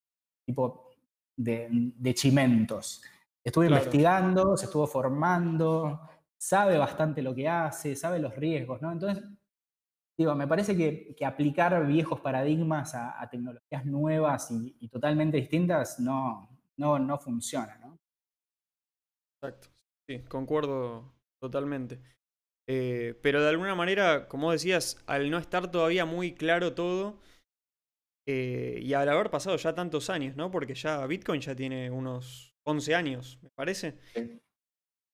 [0.44, 0.88] tipo
[1.36, 3.02] de, chimentos.
[3.44, 6.00] Estuvo investigando, se estuvo formando,
[6.36, 8.90] sabe bastante lo que hace, sabe los riesgos, ¿no?
[8.90, 9.22] Entonces,
[10.16, 16.98] digo, me parece que, aplicar viejos paradigmas a, tecnologías nuevas y, totalmente distintas no, no,
[16.98, 17.98] no funciona, ¿no?
[19.42, 19.68] Exacto,
[20.08, 22.00] sí, concuerdo totalmente.
[22.68, 27.20] Eh, pero de alguna manera, como decías, al no estar todavía muy claro todo,
[28.28, 30.50] eh, y al haber pasado ya tantos años, ¿no?
[30.50, 33.98] Porque ya Bitcoin ya tiene unos 11 años, me parece.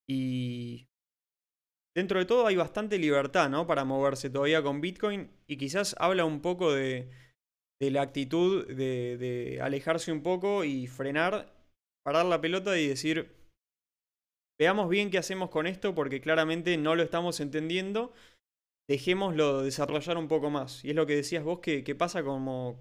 [0.09, 0.89] Y
[1.95, 3.67] dentro de todo hay bastante libertad, ¿no?
[3.67, 7.11] Para moverse todavía con Bitcoin y quizás habla un poco de,
[7.81, 11.53] la actitud de, alejarse un poco y frenar,
[12.03, 13.42] parar la pelota y decir,
[14.63, 18.13] veamos bien qué hacemos con esto porque claramente no lo estamos entendiendo,
[18.89, 20.85] dejémoslo desarrollar un poco más.
[20.85, 22.79] Y es lo que decías vos que, pasa como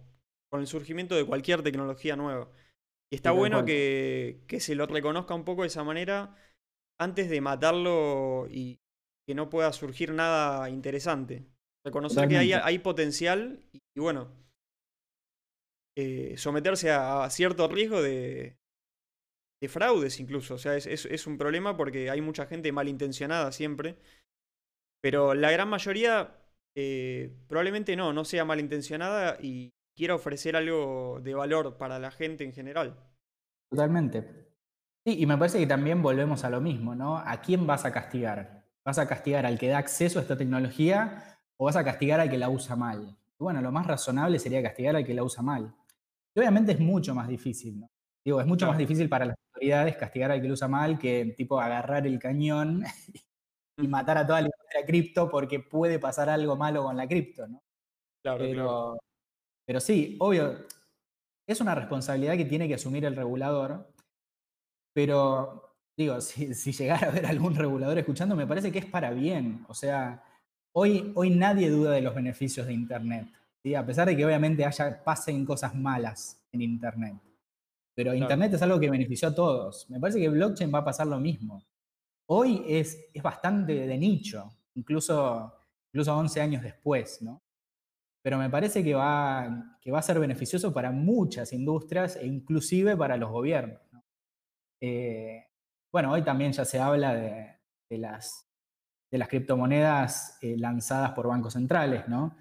[0.52, 2.52] con el surgimiento de cualquier tecnología nueva.
[3.12, 6.36] Y está bueno que, que se lo reconozca un poco de esa manera
[7.00, 8.80] antes de matarlo y,
[9.26, 11.46] que no pueda surgir nada interesante.
[11.84, 14.30] Reconocer que hay, potencial y, bueno,
[15.98, 18.58] eh, someterse a, cierto riesgo de,
[19.62, 20.56] de fraudes incluso.
[20.56, 23.95] O sea, es, es, un problema porque hay mucha gente malintencionada siempre
[25.02, 26.36] Pero la gran mayoría
[26.76, 32.43] eh, probablemente no, no sea malintencionada y quiera ofrecer algo de valor para la gente
[32.43, 32.97] en general.
[33.69, 34.50] Totalmente.
[35.06, 37.17] Sí, y me parece que también volvemos a lo mismo, ¿no?
[37.17, 38.65] ¿A quién vas a castigar?
[38.84, 42.30] ¿Vas a castigar al que da acceso a esta tecnología o vas a castigar al
[42.30, 43.17] que la usa mal?
[43.38, 45.74] Bueno, lo más razonable sería castigar al que la usa mal.
[46.34, 47.89] Y obviamente es mucho más difícil, ¿no?
[48.23, 51.34] Digo, es mucho más difícil para las autoridades castigar al que lo usa mal que
[51.38, 52.84] tipo agarrar el cañón
[53.77, 57.47] y matar a toda la industria cripto porque puede pasar algo malo con la cripto,
[57.47, 57.62] ¿no?
[58.23, 58.99] Claro, pero,
[59.65, 60.65] pero sí, obvio,
[61.47, 63.91] es una responsabilidad que tiene que asumir el regulador,
[64.93, 69.12] pero digo, si, si, llegara a haber algún regulador escuchando, me parece que es para
[69.12, 69.65] bien.
[69.67, 70.23] O sea,
[70.73, 73.27] hoy, hoy nadie duda de los beneficios de Internet,
[73.63, 73.73] ¿sí?
[73.73, 77.15] a pesar de que obviamente haya, pasen cosas malas en Internet.
[77.93, 79.89] Pero Internet es algo que benefició a todos.
[79.89, 81.63] Me parece que blockchain va a pasar lo mismo.
[82.27, 85.54] Hoy es, es bastante de nicho, incluso,
[85.91, 87.41] incluso 11 años después, ¿no?
[88.21, 92.95] Pero me parece que va, que va a ser beneficioso para muchas industrias e inclusive
[92.95, 93.82] para los gobiernos.
[94.80, 95.47] Eh,
[95.91, 98.47] bueno, hoy también ya se habla de, las,
[99.10, 102.38] de las criptomonedas eh, lanzadas por bancos centrales, ¿no?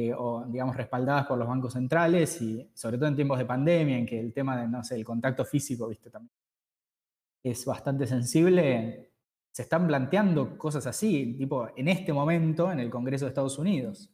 [0.00, 3.98] Eh, o digamos respaldadas por los bancos centrales y sobre todo en tiempos de pandemia
[3.98, 6.30] en que el tema de, no sé, el contacto físico, viste, también
[7.42, 9.12] es bastante sensible,
[9.50, 14.08] se están planteando cosas así, tipo en este momento en el Congreso de Estados Unidos.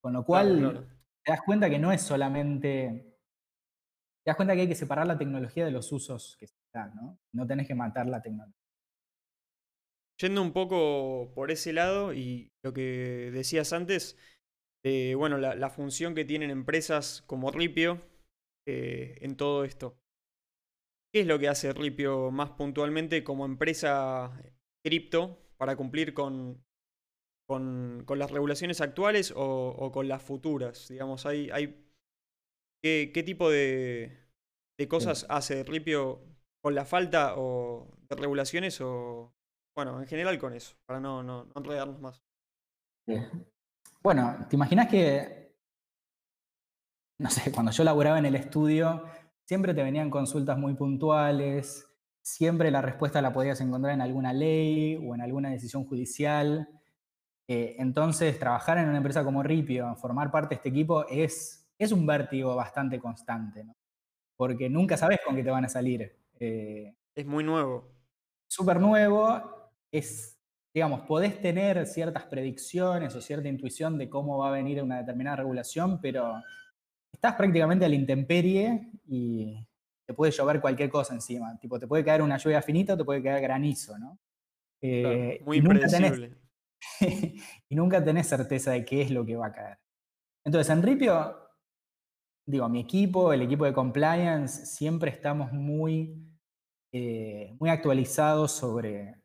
[0.00, 0.88] Con lo cual
[1.22, 3.18] te das cuenta que no es solamente.
[4.24, 6.94] Te das cuenta que hay que separar la tecnología de los usos que se dan,
[6.94, 7.18] ¿no?
[7.32, 8.56] No tenés que matar la tecnología.
[10.18, 14.16] Yendo un poco por ese lado y lo que decías antes,
[14.86, 18.00] de bueno, la, función que tienen empresas como Ripio
[18.68, 19.98] eh, en todo esto.
[21.12, 24.40] ¿Qué es lo que hace Ripio más puntualmente como empresa
[24.84, 26.64] cripto para cumplir con,
[27.48, 30.86] con, las regulaciones actuales o, con las futuras?
[30.86, 31.84] Digamos, hay, hay
[32.80, 34.16] ¿qué, tipo de,
[34.88, 36.22] cosas hace Ripio
[36.62, 39.34] con la falta o de regulaciones o,
[39.74, 42.22] bueno, en general con eso, para no, no, enredarnos más?
[44.06, 45.52] Bueno, ¿te imaginas que,
[47.18, 49.02] no sé, cuando yo laboraba en el estudio,
[49.44, 51.84] siempre te venían consultas muy puntuales,
[52.22, 56.68] siempre la respuesta la podías encontrar en alguna ley o en alguna decisión judicial.
[57.48, 61.90] Eh, entonces, trabajar en una empresa como Ripio, formar parte de este equipo, es, es
[61.90, 63.74] un vértigo bastante constante, ¿no?
[64.36, 66.16] porque nunca sabes con qué te van a salir.
[66.38, 67.90] Eh, es muy nuevo.
[68.46, 70.35] Súper nuevo, es,
[70.76, 75.36] digamos, podés tener ciertas predicciones o cierta intuición de cómo va a venir una determinada
[75.36, 76.34] regulación, pero
[77.10, 79.66] estás prácticamente a la intemperie y
[80.04, 81.58] te puede llover cualquier cosa encima.
[81.58, 84.18] Tipo, te puede caer una lluvia finita o te puede caer granizo, ¿no?
[84.82, 86.36] Eh, muy impredecible.
[87.70, 89.78] y nunca tenés certeza de qué es lo que va a caer.
[90.44, 91.38] Entonces, en Ripio,
[92.44, 96.22] digo, mi equipo, el equipo de compliance, siempre estamos muy,
[96.92, 99.22] eh, muy actualizados sobre,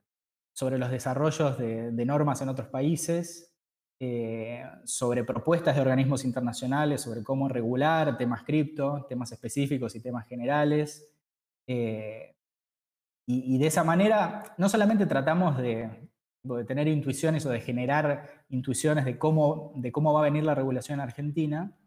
[0.53, 3.55] sobre los desarrollos de, normas en otros países,
[3.99, 10.27] eh, sobre propuestas de organismos internacionales, sobre cómo regular temas cripto, temas específicos y temas
[10.27, 11.07] generales.
[11.67, 12.35] Eh,
[13.27, 16.09] y, de esa manera, no solamente tratamos de,
[16.67, 20.99] tener intuiciones o de generar intuiciones de cómo, de cómo va a venir la regulación
[20.99, 21.77] en Argentina,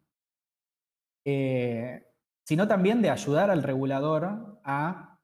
[1.26, 2.06] eh,
[2.44, 5.18] sino también de ayudar al regulador a,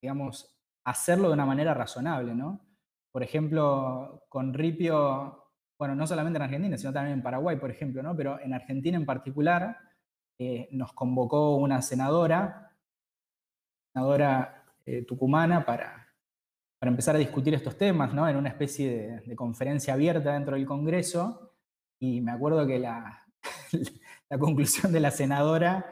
[0.00, 2.71] digamos, hacerlo de una manera razonable, ¿no?
[3.12, 5.42] Por ejemplo, con Ripio
[5.82, 8.14] bueno, no solamente en Argentina, sino también en Paraguay, por ejemplo, ¿no?
[8.14, 9.76] Pero en Argentina en particular
[10.38, 12.70] eh, nos convocó una senadora,
[13.92, 16.06] senadora eh, tucumana, para,
[16.78, 18.28] para empezar a discutir estos temas, ¿no?
[18.28, 21.52] En una especie de, conferencia abierta dentro del Congreso.
[21.98, 23.26] Y me acuerdo que la,
[24.30, 25.84] la conclusión de la senadora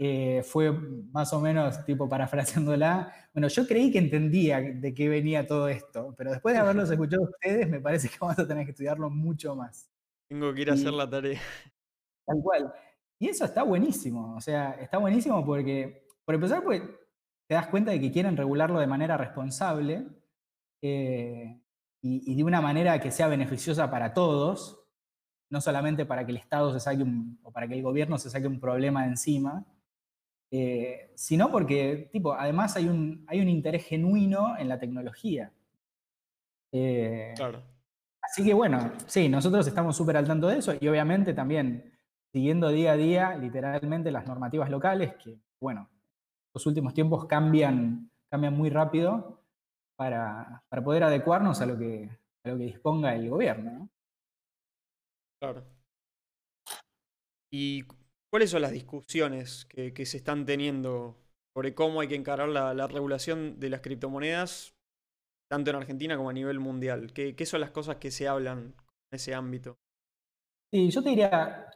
[0.00, 5.46] eh, fue más o menos, tipo parafraseándola, bueno, yo creí que entendía de qué venía
[5.46, 8.70] todo esto, pero después de haberlos escuchado ustedes, me parece que vamos a tener que
[8.70, 9.90] estudiarlo mucho más.
[10.28, 11.40] Tengo que ir a hacer la tarea.
[12.26, 12.72] Tal cual.
[13.18, 16.82] Y eso está buenísimo, o sea, está buenísimo porque, por empezar, pues
[17.48, 20.06] te das cuenta de que quieren regularlo de manera responsable
[20.82, 21.60] eh,
[22.00, 24.84] y, de una manera que sea beneficiosa para todos,
[25.50, 28.30] no solamente para que el Estado se saque un, o para que el gobierno se
[28.30, 29.66] saque un problema de encima,
[30.50, 35.52] eh, sino porque, tipo, además hay un, hay un interés genuino en la tecnología.
[36.72, 37.62] Eh, claro.
[38.22, 41.98] Así que bueno, sí, nosotros estamos súper al tanto de eso y obviamente también
[42.30, 45.88] siguiendo día a día literalmente las normativas locales que, bueno,
[46.54, 49.42] los últimos tiempos cambian, cambian muy rápido
[49.96, 52.10] para, poder adecuarnos a lo que,
[52.44, 53.88] a lo que disponga el gobierno.
[55.40, 55.64] Claro.
[57.50, 57.84] ¿Y
[58.30, 61.18] cuáles son las discusiones que, se están teniendo
[61.54, 64.74] sobre cómo hay que encarar la, regulación de las criptomonedas,
[65.50, 67.12] tanto en Argentina como a nivel mundial?
[67.12, 68.74] ¿Qué, ¿Qué, son las cosas que se hablan
[69.10, 69.78] en ese ámbito?
[70.70, 71.70] Sí, yo te diría,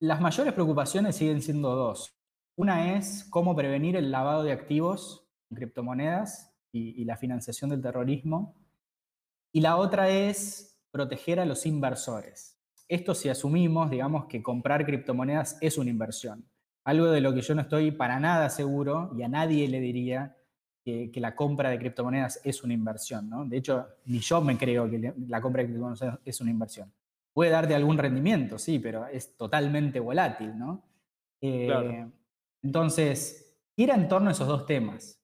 [0.00, 2.14] las mayores preocupaciones siguen siendo dos.
[2.56, 8.54] Una es cómo prevenir el lavado de activos en criptomonedas y, la financiación del terrorismo.
[9.52, 12.59] Y la otra es proteger a los inversores.
[12.90, 16.44] Esto si asumimos, digamos, que comprar criptomonedas es una inversión.
[16.82, 20.36] Algo de lo que yo no estoy para nada seguro y a nadie le diría
[20.84, 23.30] que, la compra de criptomonedas es una inversión.
[23.30, 23.44] ¿no?
[23.44, 26.92] De hecho, ni yo me creo que la compra de criptomonedas es una inversión.
[27.32, 30.82] Puede darte algún rendimiento, sí, pero es totalmente volátil, ¿no?
[31.40, 32.04] Eh,
[32.60, 35.22] entonces, gira en torno a esos dos temas.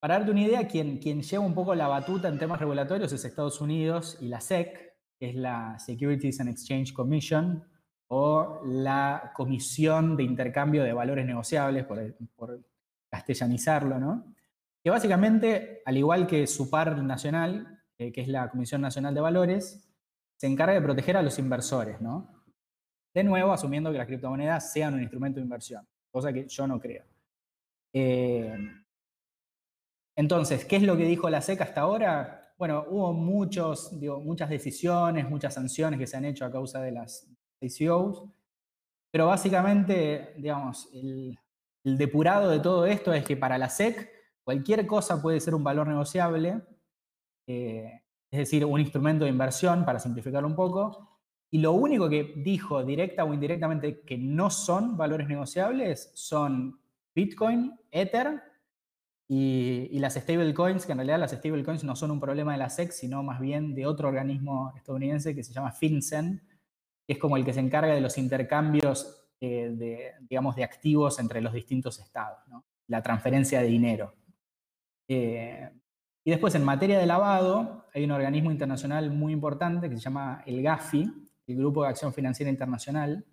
[0.00, 3.26] Para darte una idea, quien, quien lleva un poco la batuta en temas regulatorios es
[3.26, 7.64] Estados Unidos y la SEC, que es la Securities and Exchange Commission,
[8.08, 12.60] o la Comisión de Intercambio de Valores Negociables, por,
[13.10, 14.34] castellanizarlo, ¿no?
[14.82, 19.20] Que básicamente, al igual que su par nacional, eh, que es la Comisión Nacional de
[19.20, 19.88] Valores,
[20.36, 22.44] se encarga de proteger a los inversores, ¿no?
[23.14, 26.80] De nuevo, asumiendo que las criptomonedas sean un instrumento de inversión, cosa que yo no
[26.80, 27.04] creo.
[27.92, 28.56] Eh,
[30.16, 32.43] entonces, ¿qué es lo que dijo la SEC hasta ahora?
[32.56, 37.28] Bueno, hubo muchos, muchas decisiones, muchas sanciones que se han hecho a causa de las
[37.60, 38.24] ICOs,
[39.10, 41.38] pero básicamente, digamos, el,
[41.82, 44.10] depurado de todo esto es que para la SEC
[44.42, 46.62] cualquier cosa puede ser un valor negociable,
[47.46, 52.34] eh, es decir, un instrumento de inversión, para simplificarlo un poco, y lo único que
[52.36, 56.80] dijo directa o indirectamente que no son valores negociables son
[57.14, 58.42] Bitcoin, Ether
[59.26, 62.92] y, las stablecoins, que en realidad las stablecoins no son un problema de la SEC,
[62.92, 66.42] sino más bien de otro organismo estadounidense que se llama FinCEN,
[67.06, 71.18] que es como el que se encarga de los intercambios eh, de, digamos, de activos
[71.18, 72.38] entre los distintos estados,
[72.86, 74.14] la transferencia de dinero.
[75.08, 75.70] Eh,
[76.24, 80.42] y después, en materia de lavado, hay un organismo internacional muy importante que se llama
[80.46, 81.12] el GAFI,
[81.46, 83.24] el Grupo de Acción Financiera Internacional,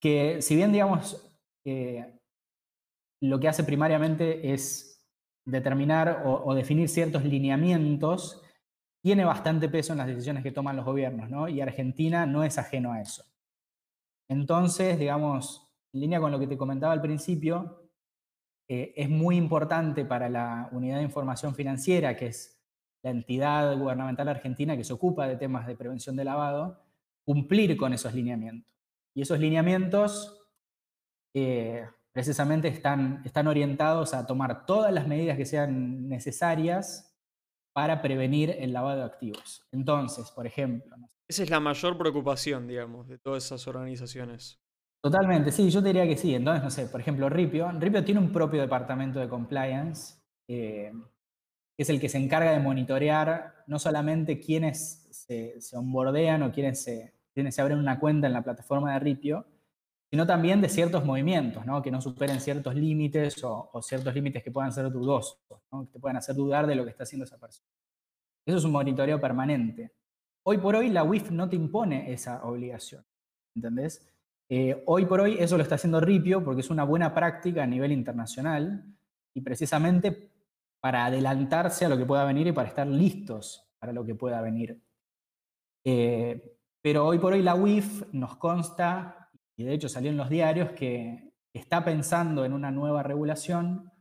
[0.00, 1.26] que si bien, digamos,
[3.20, 4.90] lo que hace primariamente es
[5.44, 8.42] determinar o, definir ciertos lineamientos,
[9.02, 11.48] tiene bastante peso en las decisiones que toman los gobiernos, ¿no?
[11.48, 13.24] Y Argentina no es ajeno a eso.
[14.28, 17.90] Entonces, digamos, en línea con lo que te comentaba al principio,
[18.68, 22.62] eh, es muy importante para la unidad de información financiera, que es
[23.02, 26.84] la entidad gubernamental argentina que se ocupa de temas de prevención de lavado,
[27.24, 28.70] cumplir con esos lineamientos.
[29.14, 30.40] Y esos lineamientos
[31.34, 37.16] eh, precisamente están, están orientados a tomar todas las medidas que sean necesarias
[37.72, 39.66] para prevenir el lavado de activos.
[39.72, 40.96] Entonces, por ejemplo...
[41.28, 44.60] Esa es la mayor preocupación, digamos, de todas esas organizaciones.
[45.00, 46.34] Totalmente, sí, yo diría que sí.
[46.34, 47.70] Entonces, no sé, por ejemplo, Ripio.
[47.72, 50.20] Ripio tiene un propio departamento de compliance.
[50.48, 50.92] Eh,
[51.80, 56.52] que es el que se encarga de monitorear no solamente quienes se, se onboardean o
[56.52, 59.46] quienes se, quienes se abren una cuenta en la plataforma de Ripio,
[60.10, 61.80] sino también de ciertos movimientos, ¿no?
[61.80, 66.16] que no superen ciertos límites o, ciertos límites que puedan ser dudosos, que te puedan
[66.16, 67.68] hacer dudar de lo que está haciendo esa persona.
[68.44, 69.92] Eso es un monitoreo permanente.
[70.42, 73.04] Hoy por hoy la WIF no te impone esa obligación,
[73.54, 74.10] ¿entendés?
[74.48, 77.66] Eh, hoy por hoy eso lo está haciendo Ripio porque es una buena práctica a
[77.66, 78.84] nivel internacional
[79.32, 80.32] y precisamente
[80.80, 84.40] para adelantarse a lo que pueda venir y para estar listos para lo que pueda
[84.42, 84.80] venir.
[85.84, 89.19] Eh, pero hoy por hoy la UIF nos consta,
[89.60, 93.92] y de hecho salió en los diarios, que está pensando en una nueva regulación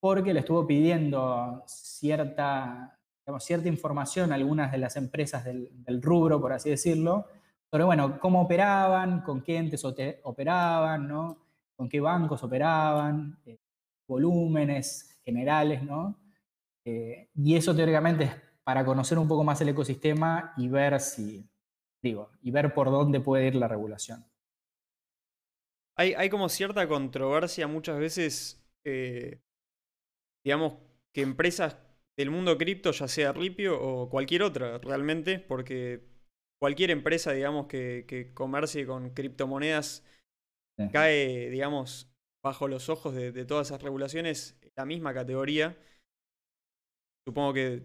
[0.00, 3.00] porque le estuvo pidiendo cierta,
[3.38, 7.24] cierta información a algunas de las empresas del, rubro, por así decirlo,
[7.70, 9.82] sobre bueno, cómo operaban, con qué entes
[10.24, 11.38] operaban, ¿no?
[11.74, 13.56] con qué bancos operaban, eh,
[14.06, 16.18] volúmenes, generales, ¿no?
[16.84, 18.32] Eh, y eso teóricamente es
[18.62, 21.48] para conocer un poco más el ecosistema y ver si,
[22.02, 24.26] digo, y ver por dónde puede ir la regulación.
[25.98, 29.40] Hay, hay como cierta controversia muchas veces, eh,
[30.44, 30.74] digamos,
[31.12, 31.76] que empresas
[32.16, 36.04] del mundo cripto, ya sea Ripio o cualquier otra realmente, porque
[36.60, 40.04] cualquier empresa, digamos, que, que comercie con criptomonedas
[40.92, 42.10] cae, digamos,
[42.44, 45.76] bajo los ojos de, de todas esas regulaciones la misma categoría.
[47.26, 47.82] Supongo que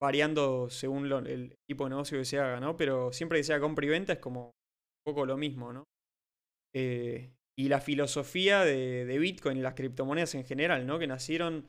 [0.00, 2.76] variando según el tipo de negocio que se haga, ¿no?
[2.76, 4.52] Pero siempre que sea compra y venta es como un
[5.04, 5.84] poco lo mismo, ¿no?
[6.74, 10.98] Eh, y la filosofía de, Bitcoin y las criptomonedas en general, ¿no?
[10.98, 11.66] Que nacieron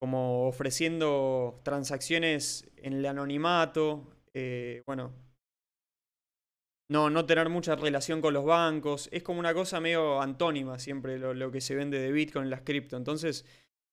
[0.00, 5.12] como ofreciendo transacciones en el anonimato, eh, bueno,
[6.90, 9.08] no, no tener mucha relación con los bancos.
[9.12, 12.62] Es como una cosa medio antónima siempre lo, que se vende de Bitcoin en las
[12.62, 12.96] cripto.
[12.96, 13.44] Entonces,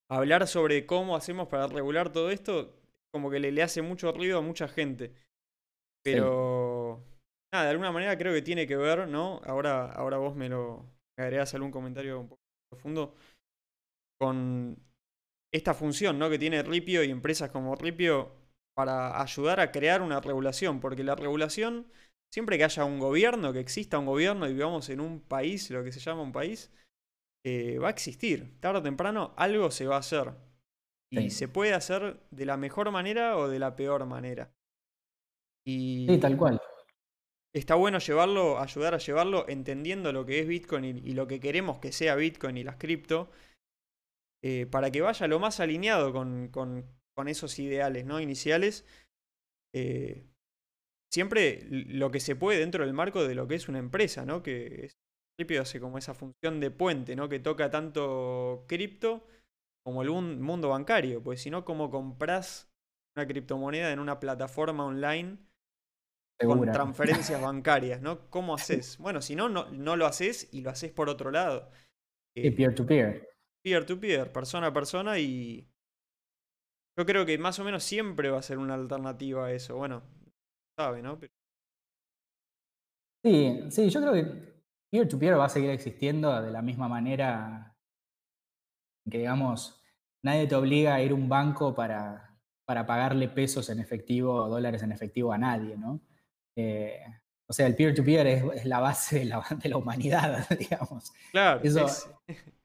[0.09, 2.76] hablar sobre cómo hacemos para regular todo esto,
[3.11, 5.13] como que le, le hace mucho ruido a mucha gente.
[6.03, 7.03] Pero,
[7.51, 9.41] nada, de alguna manera creo que tiene que ver, ¿no?
[9.45, 13.16] Ahora, ahora vos me lo agregás algún comentario un poco profundo
[14.20, 14.78] con
[15.53, 16.30] esta función, ¿no?
[16.30, 18.32] Que tiene Ripio y empresas como Ripio
[18.76, 21.88] para ayudar a crear una regulación, porque la regulación
[22.36, 25.86] siempre que haya un gobierno, que exista un gobierno y vivamos en un país, lo
[25.86, 26.70] que se llama un país,
[27.45, 28.59] eh, va a existir.
[28.59, 30.34] Tarde o temprano algo se va a hacer.
[31.11, 34.51] Y se puede hacer de la mejor manera o de la peor manera.
[35.66, 36.61] Y sí, tal cual.
[37.55, 41.79] Está bueno llevarlo, ayudar a llevarlo entendiendo lo que es Bitcoin y, lo que queremos
[41.79, 43.31] que sea Bitcoin y las cripto,
[44.43, 46.83] eh, para que vaya lo más alineado con, con,
[47.27, 48.19] esos ideales ¿no?
[48.19, 48.85] iniciales.
[49.73, 50.25] Eh,
[51.09, 54.43] siempre lo que se puede dentro del marco de lo que es una empresa, ¿no?
[54.43, 54.97] Que es,
[55.37, 57.29] principio hace como esa función de puente, ¿no?
[57.29, 59.25] Que toca tanto cripto
[59.85, 62.69] como el mundo bancario, pues si no, ¿cómo compras
[63.15, 65.37] una criptomoneda en una plataforma online
[66.43, 68.29] con transferencias bancarias, ¿no?
[68.29, 68.97] ¿Cómo haces?
[68.97, 71.69] Bueno, si no, no, lo haces y lo haces por otro lado.
[72.33, 73.29] peer-to-peer.
[73.63, 75.67] Peer-to-peer, persona a persona y...
[76.97, 79.75] Yo creo que más o menos siempre va a ser una alternativa a eso.
[79.75, 80.01] Bueno,
[80.79, 81.19] sabe, ¿no?
[83.23, 84.55] Sí, sí, yo creo que
[84.91, 87.75] peer-to-peer va a seguir existiendo de la misma manera
[89.09, 89.81] que, digamos,
[90.23, 94.49] nadie te obliga a ir a un banco para, para pagarle pesos en efectivo o
[94.49, 96.01] dólares en efectivo a nadie, ¿no?
[96.55, 96.99] Eh,
[97.47, 99.39] o sea, el peer-to-peer es, la base de la,
[99.77, 101.13] humanidad, digamos.
[101.31, 101.61] Claro.
[101.63, 101.85] Eso,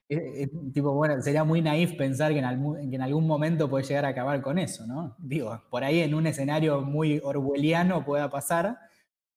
[0.73, 4.59] tipo, bueno, sería muy naif pensar que en, algún, momento puede llegar a acabar con
[4.59, 5.15] eso, ¿no?
[5.19, 8.79] Digo, por ahí en un escenario muy orwelliano pueda pasar,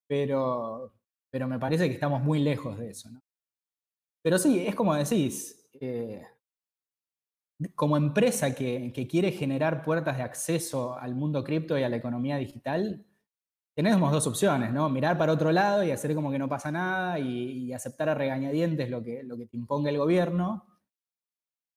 [0.07, 0.93] pero,
[1.29, 3.21] pero me parece que estamos muy lejos de eso, ¿no?
[4.23, 6.23] Pero sí, es como decís, eh,
[7.75, 12.37] como empresa que, quiere generar puertas de acceso al mundo cripto y a la economía
[12.37, 13.05] digital,
[13.73, 14.87] tenemos dos opciones, ¿no?
[14.89, 18.89] Mirar para otro lado y hacer como que no pasa nada y, aceptar a regañadientes
[18.89, 20.65] lo que, lo que te imponga el gobierno.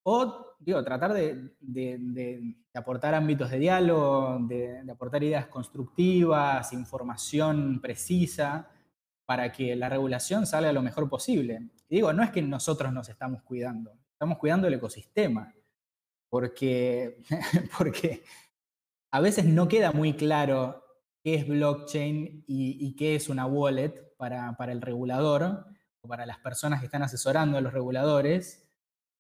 [0.03, 8.71] O, digo, tratar de, aportar ámbitos de diálogo, de, aportar ideas constructivas, información precisa,
[9.25, 11.71] para que la regulación salga lo mejor posible.
[11.89, 15.53] Y digo, no es que nosotros nos estamos cuidando, estamos cuidando el ecosistema,
[16.29, 17.23] porque,
[17.79, 18.23] porque
[19.11, 20.86] a veces no queda muy claro
[21.27, 25.67] qué es blockchain y, qué es una wallet para, el regulador
[26.01, 28.65] o para las personas que están asesorando a los reguladores.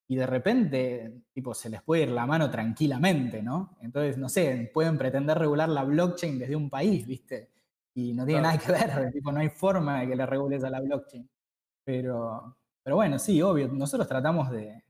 [0.06, 3.76] Y de repente, tipo, se les puede ir la mano tranquilamente, ¿no?
[3.80, 7.50] Entonces, no sé, pueden pretender regular la blockchain desde un país, ¿viste?
[7.92, 10.70] Y no tiene nada que ver, tipo, no hay forma de que le regules a
[10.70, 11.28] la blockchain.
[11.82, 14.80] Pero, pero bueno, sí, obvio, nosotros tratamos de,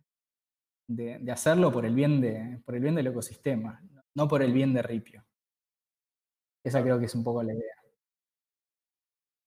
[0.87, 3.81] de, hacerlo por el, bien de, por el bien del ecosistema,
[4.13, 5.26] no por el bien de Ripio.
[6.67, 7.77] Esa creo que es un poco la idea.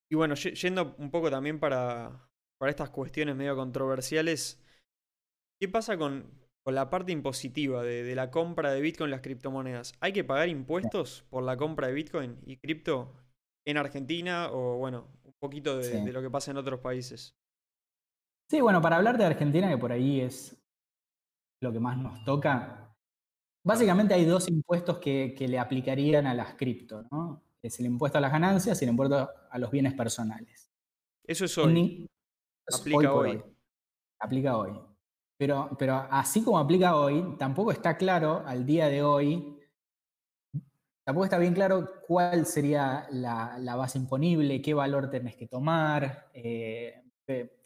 [0.10, 4.64] Y bueno, yendo un poco también para, para estas cuestiones medio controversiales,
[5.60, 6.32] ¿qué pasa con,
[6.64, 9.96] con la parte impositiva de, la compra de Bitcoin las criptomonedas?
[10.00, 13.14] ¿Hay que pagar impuestos por la compra de Bitcoin y cripto
[13.68, 17.36] en Argentina o bueno, un poquito de, de lo que pasa en otros países?
[18.50, 20.58] Sí, bueno, para hablar de Argentina, que por ahí es
[21.62, 22.89] lo que más nos toca,
[23.70, 27.44] Básicamente hay dos impuestos que, le aplicarían a las cripto, ¿no?
[27.62, 30.72] Es el impuesto a las ganancias y el impuesto a los bienes personales.
[31.24, 32.10] Eso es hoy.
[32.68, 33.44] aplica hoy,
[34.20, 34.72] Aplica hoy.
[35.38, 39.60] Pero, pero así como aplica hoy, tampoco está claro al día de hoy,
[41.04, 46.32] tampoco está bien claro cuál sería la, base imponible, qué valor tenés que tomar.
[46.34, 47.04] Eh,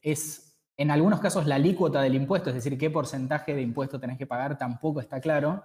[0.01, 4.17] es en algunos casos la alícuota del impuesto, es decir, qué porcentaje de impuesto tenés
[4.17, 5.63] que pagar, tampoco está claro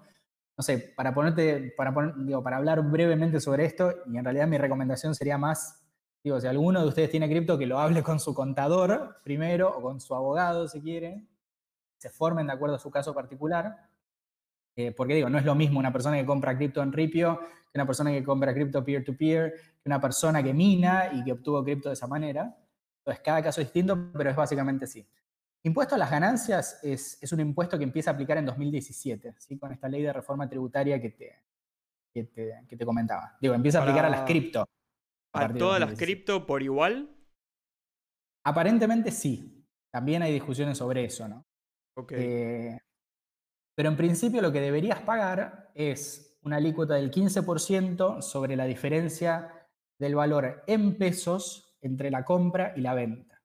[0.58, 4.58] no sé, para ponerte, para, digo, para hablar brevemente sobre esto, y en realidad mi
[4.58, 5.80] recomendación sería más,
[6.24, 9.80] digo, si alguno de ustedes tiene cripto, que lo hable con su contador primero, o
[9.80, 11.24] con su abogado si quiere,
[11.96, 13.88] se formen de acuerdo a su caso particular,
[14.74, 17.38] eh, porque digo, no es lo mismo una persona que compra cripto en Ripio
[17.72, 21.62] que una persona que compra cripto peer-to-peer, que una persona que mina y que obtuvo
[21.62, 22.56] cripto de esa manera.
[23.00, 25.06] Entonces, cada caso es distinto, pero es básicamente así.
[25.68, 29.58] Impuesto a las ganancias es, un impuesto que empieza a aplicar en 2017, ¿sí?
[29.58, 31.44] con esta ley de reforma tributaria que te,
[32.10, 33.36] que te, comentaba.
[33.38, 34.66] Digo, empieza a aplicar a las cripto.
[35.34, 37.14] ¿A, todas las cripto por igual?
[38.44, 39.62] Aparentemente sí.
[39.90, 41.44] También hay discusiones sobre eso, ¿no?
[41.98, 42.12] Ok.
[42.16, 42.78] Eh,
[43.74, 49.68] pero en principio lo que deberías pagar es una alícuota del 15% sobre la diferencia
[49.98, 53.37] del valor en pesos entre la compra y la venta.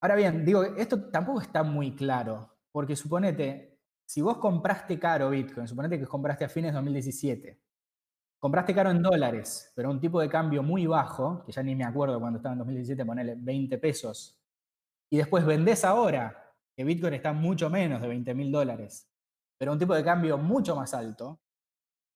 [0.00, 5.66] Ahora bien, digo, esto tampoco está muy claro, porque suponete, si vos compraste caro Bitcoin,
[5.66, 7.60] suponete que compraste a fines de 2017,
[8.38, 11.84] compraste caro en dólares, pero un tipo de cambio muy bajo, que ya ni me
[11.84, 14.38] acuerdo cuando estaba en 2017, ponerle 20 pesos,
[15.10, 19.08] y después vendés ahora, que Bitcoin está mucho menos de 20 mil dólares,
[19.58, 21.40] pero un tipo de cambio mucho más alto,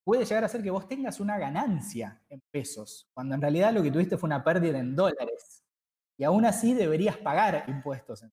[0.03, 3.83] puede llegar a ser que vos tengas una ganancia en pesos, cuando en realidad lo
[3.83, 5.60] que tuviste fue una pérdida en dólares.
[6.21, 8.23] Y aún así deberías pagar impuestos.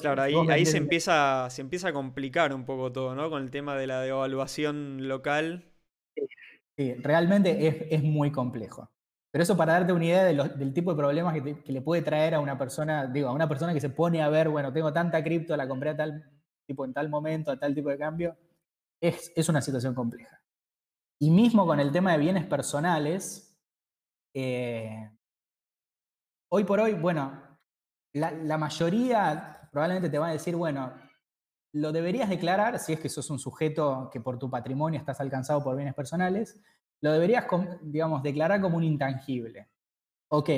[0.00, 3.30] claro, ahí, se, empieza, se empieza a complicar un poco todo, ¿no?
[3.30, 5.72] Con el tema de la devaluación local.
[6.76, 8.90] Sí, realmente es, muy complejo.
[9.30, 12.40] Pero eso para darte una idea del tipo de problemas que, le puede traer a
[12.40, 15.56] una persona, digo, a una persona que se pone a ver, bueno, tengo tanta cripto,
[15.56, 16.28] la compré a tal
[16.66, 18.36] tipo en tal momento, a tal tipo de cambio,
[19.00, 20.42] es, una situación compleja.
[21.20, 23.56] Y mismo con el tema de bienes personales,
[24.34, 25.10] eh,
[26.56, 27.58] hoy por hoy, bueno,
[28.12, 30.92] la, mayoría probablemente te va a decir, bueno,
[31.72, 35.62] lo deberías declarar si es que sos un sujeto que por tu patrimonio estás alcanzado
[35.62, 36.60] por bienes personales,
[37.02, 37.44] lo deberías,
[37.82, 39.68] digamos, declarar como un intangible.
[40.28, 40.50] Ok,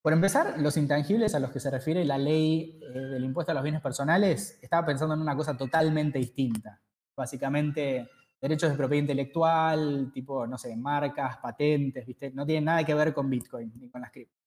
[0.00, 3.54] por empezar, los intangibles a los que se refiere la ley eh, del impuesto a
[3.54, 6.80] los bienes personales, estaba pensando en una cosa totalmente distinta
[7.16, 8.08] básicamente
[8.40, 12.30] derechos de propiedad intelectual, tipo, no sé, marcas, patentes, ¿viste?
[12.32, 14.41] No tiene nada que ver con Bitcoin ni con las cripto.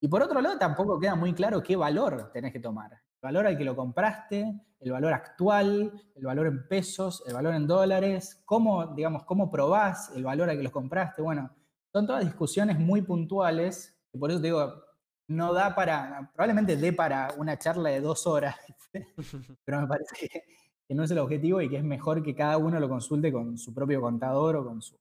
[0.00, 2.92] Y por otro lado, tampoco queda muy claro qué valor tenés que tomar.
[2.92, 7.54] El valor al que lo compraste, el valor actual, el valor en pesos, el valor
[7.54, 11.22] en dólares, cómo, digamos, cómo probás el valor al que los compraste.
[11.22, 11.50] Bueno,
[11.92, 14.82] son todas discusiones muy puntuales, y por eso te digo,
[15.28, 18.54] no da para, probablemente dé para una charla de dos horas,
[19.64, 20.42] pero me parece que
[20.86, 23.58] que no es el objetivo y que es mejor que cada uno lo consulte con
[23.58, 24.96] su propio contador o con su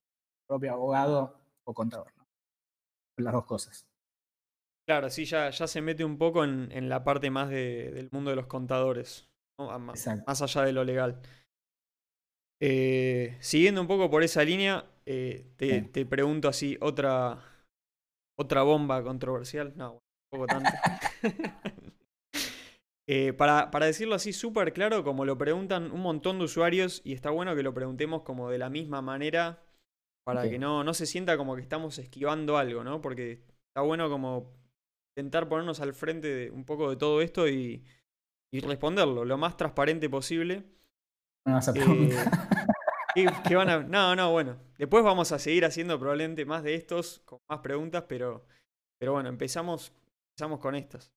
[0.47, 2.11] propio abogado o contador.
[2.17, 2.25] ¿no?
[3.17, 3.87] Las dos cosas.
[4.87, 8.35] Claro, sí, ya, ya se mete un poco en, la parte más del mundo de
[8.35, 9.27] los contadores,
[9.57, 11.19] más, allá de lo legal.
[12.61, 17.41] Eh, siguiendo un poco por esa línea, eh, te, te, pregunto así, otra,
[18.37, 19.73] otra bomba controversial.
[19.75, 19.99] No, un
[20.31, 20.71] poco tanto.
[23.07, 27.29] Eh, para, decirlo así súper claro, como lo preguntan un montón de usuarios, y está
[27.29, 29.63] bueno que lo preguntemos como de la misma manera,
[30.23, 33.01] para que no, no se sienta como que estamos esquivando algo, ¿no?
[33.01, 34.51] Porque está bueno como
[35.15, 37.83] intentar ponernos al frente de un poco de todo esto y,
[38.51, 40.63] responderlo lo más transparente posible.
[41.45, 43.79] No eh, van a...
[43.79, 44.57] No, no, bueno.
[44.77, 48.45] Después vamos a seguir haciendo probablemente más de estos, con más preguntas, pero,
[48.97, 49.91] pero bueno, empezamos,
[50.31, 51.11] empezamos con estas.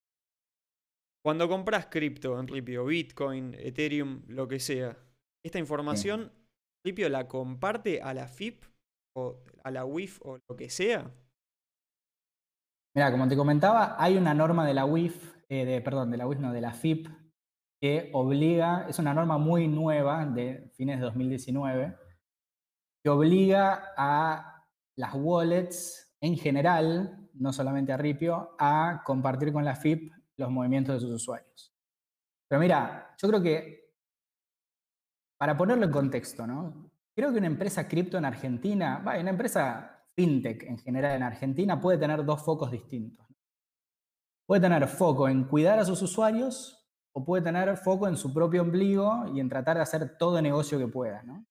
[1.25, 4.97] Cuando compras cripto, Enripio, Bitcoin, Ethereum, lo que sea,
[5.45, 6.33] esta información,
[6.83, 8.65] Enripio la comparte a la FIP
[9.17, 11.13] o a la WIF o lo que sea.
[12.95, 16.27] Mira, como te comentaba, hay una norma de la WIF, eh, de, perdón, de la
[16.27, 17.09] WIF, no, de la FIP,
[17.81, 21.97] que obliga, es una norma muy nueva de fines de 2019,
[23.03, 24.65] que obliga a
[24.97, 30.95] las wallets en general, no solamente a Ripio, a compartir con la FIP los movimientos
[30.97, 31.73] de sus usuarios.
[32.49, 33.93] Pero mira, yo creo que,
[35.39, 36.91] para ponerlo en contexto, ¿no?
[37.15, 41.97] Creo que una empresa cripto en Argentina, una empresa fintech en general en Argentina puede
[41.97, 43.25] tener dos focos distintos.
[44.49, 48.63] Puede tener foco en cuidar a sus usuarios o puede tener foco en su propio
[48.63, 51.23] ombligo y en tratar de hacer todo negocio que pueda.
[51.23, 51.47] ¿no?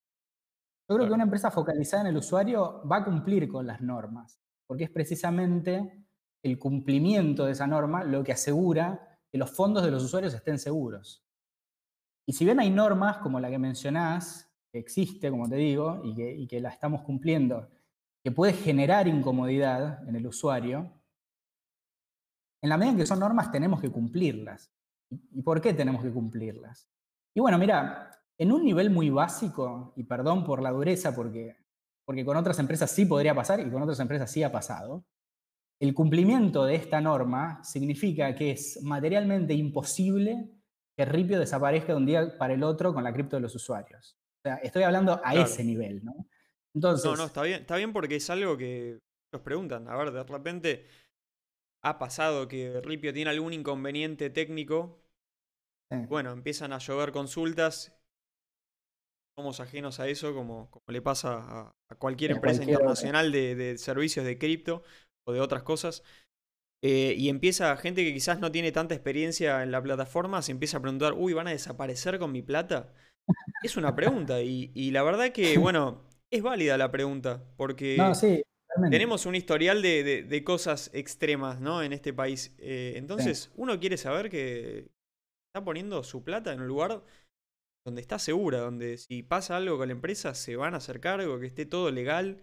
[0.89, 4.41] Yo creo que una empresa focalizada en el usuario va a cumplir con las normas,
[4.67, 6.05] porque es precisamente
[6.43, 10.59] el cumplimiento de esa norma lo que asegura que los fondos de los usuarios estén
[10.59, 11.25] seguros.
[12.25, 16.47] Y si bien hay normas como la que mencionás, que existe, como te digo, y
[16.47, 17.69] que, la estamos cumpliendo,
[18.23, 20.91] que puede generar incomodidad en el usuario,
[22.61, 24.71] en la medida en que son normas tenemos que cumplirlas.
[25.09, 26.89] ¿Y por qué tenemos que cumplirlas?
[27.33, 31.55] Y bueno, mira, en un nivel muy básico, y perdón por la dureza, porque,
[32.05, 35.05] porque con otras empresas sí podría pasar y con otras empresas sí ha pasado,
[35.79, 40.49] el cumplimiento de esta norma significa que es materialmente imposible
[40.97, 44.17] que Ripio desaparezca de un día para el otro con la cripto de los usuarios.
[44.39, 46.27] O sea, estoy hablando a ese nivel, ¿no?
[46.77, 48.99] Entonces, no, no, está bien, está bien porque es algo que
[49.33, 49.87] nos preguntan.
[49.87, 50.85] A ver, de repente
[51.83, 54.99] ha pasado que Ripio tiene algún inconveniente técnico.
[56.07, 57.97] Bueno, empiezan a llover consultas.
[59.35, 64.25] Somos ajenos a eso, como, como le pasa a, cualquier empresa internacional de, de servicios
[64.25, 64.83] de cripto
[65.25, 66.03] o de otras cosas.
[66.83, 70.77] Eh, y empieza gente que quizás no tiene tanta experiencia en la plataforma, se empieza
[70.77, 72.93] a preguntar, uy, ¿van a desaparecer con mi plata?
[73.63, 77.95] Es una pregunta y, la verdad que, bueno, es válida la pregunta, porque...
[77.97, 78.43] No, sí,
[78.89, 81.81] tenemos un historial de, cosas extremas, ¿no?
[81.81, 82.55] En este país.
[82.59, 84.91] Eh, entonces, uno quiere saber que
[85.47, 87.01] está poniendo su plata en un lugar
[87.85, 91.39] donde está segura, donde si pasa algo con la empresa se van a hacer cargo,
[91.39, 92.41] que esté todo legal.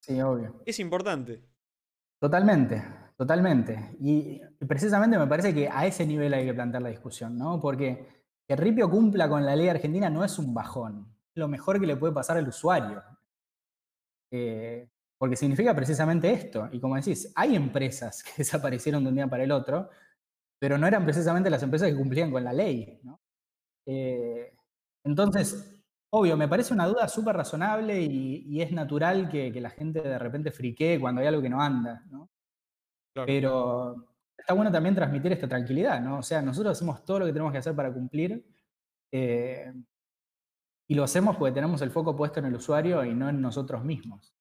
[0.00, 0.62] Sí, obvio.
[0.64, 1.42] Es importante.
[2.20, 2.82] Totalmente,
[3.16, 3.96] totalmente.
[4.00, 7.60] Y precisamente me parece que a ese nivel hay que plantear la discusión, ¿no?
[7.60, 8.06] Porque
[8.46, 11.96] que Ripio cumpla con la ley argentina no es un bajón, lo mejor que le
[11.96, 13.02] puede pasar al usuario.
[14.30, 16.68] Eh, porque significa precisamente esto.
[16.72, 19.90] Y como decís, hay empresas que desaparecieron de un día para el otro,
[20.58, 23.00] pero no eran precisamente las empresas que cumplían con la ley.
[23.02, 23.20] ¿no?
[23.86, 24.52] Eh,
[25.04, 30.18] entonces, obvio, me parece una duda súper razonable y, es natural que, la gente de
[30.18, 32.28] repente friquee cuando hay algo que no anda, ¿no?
[33.14, 36.18] Pero está bueno también transmitir esta tranquilidad, ¿no?
[36.18, 38.44] O sea, nosotros hacemos todo lo que tenemos que hacer para cumplir
[39.10, 39.72] eh,
[40.88, 43.84] y lo hacemos porque tenemos el foco puesto en el usuario y no en nosotros
[43.84, 44.34] mismos.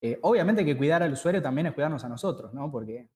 [0.00, 2.70] Eh, obviamente que cuidar al usuario también es cuidarnos a nosotros, ¿no?
[2.70, 3.08] Porque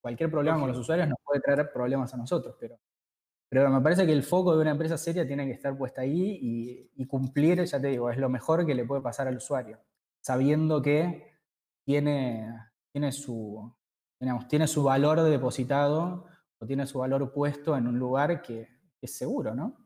[0.00, 2.78] cualquier problema con los usuarios nos puede traer problemas a nosotros, pero
[3.48, 6.90] pero me parece que el foco de una empresa seria tiene que estar puesta ahí
[6.96, 9.78] y, cumplir, ya te digo, es lo mejor que le puede pasar al usuario,
[10.20, 11.38] sabiendo que
[11.84, 12.52] tiene,
[12.92, 13.72] tiene, su,
[14.48, 16.26] tiene su valor depositado
[16.58, 18.68] o tiene su valor puesto en un lugar que,
[19.00, 19.85] es seguro, ¿no?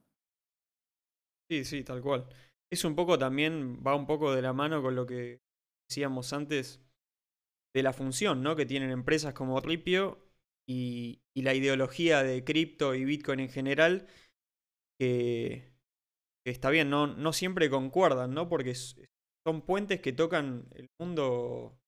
[1.50, 2.28] Sí, sí, tal cual.
[2.70, 5.40] Es un poco también, va un poco de la mano con lo que
[5.88, 6.80] decíamos antes
[7.74, 8.54] de la función ¿no?
[8.54, 10.18] que tienen empresas como Ripio
[10.68, 14.06] y, la ideología de cripto y Bitcoin en general,
[15.00, 15.72] que,
[16.44, 18.48] está bien, no, no siempre concuerdan, ¿no?
[18.48, 21.80] Porque son puentes que tocan el mundo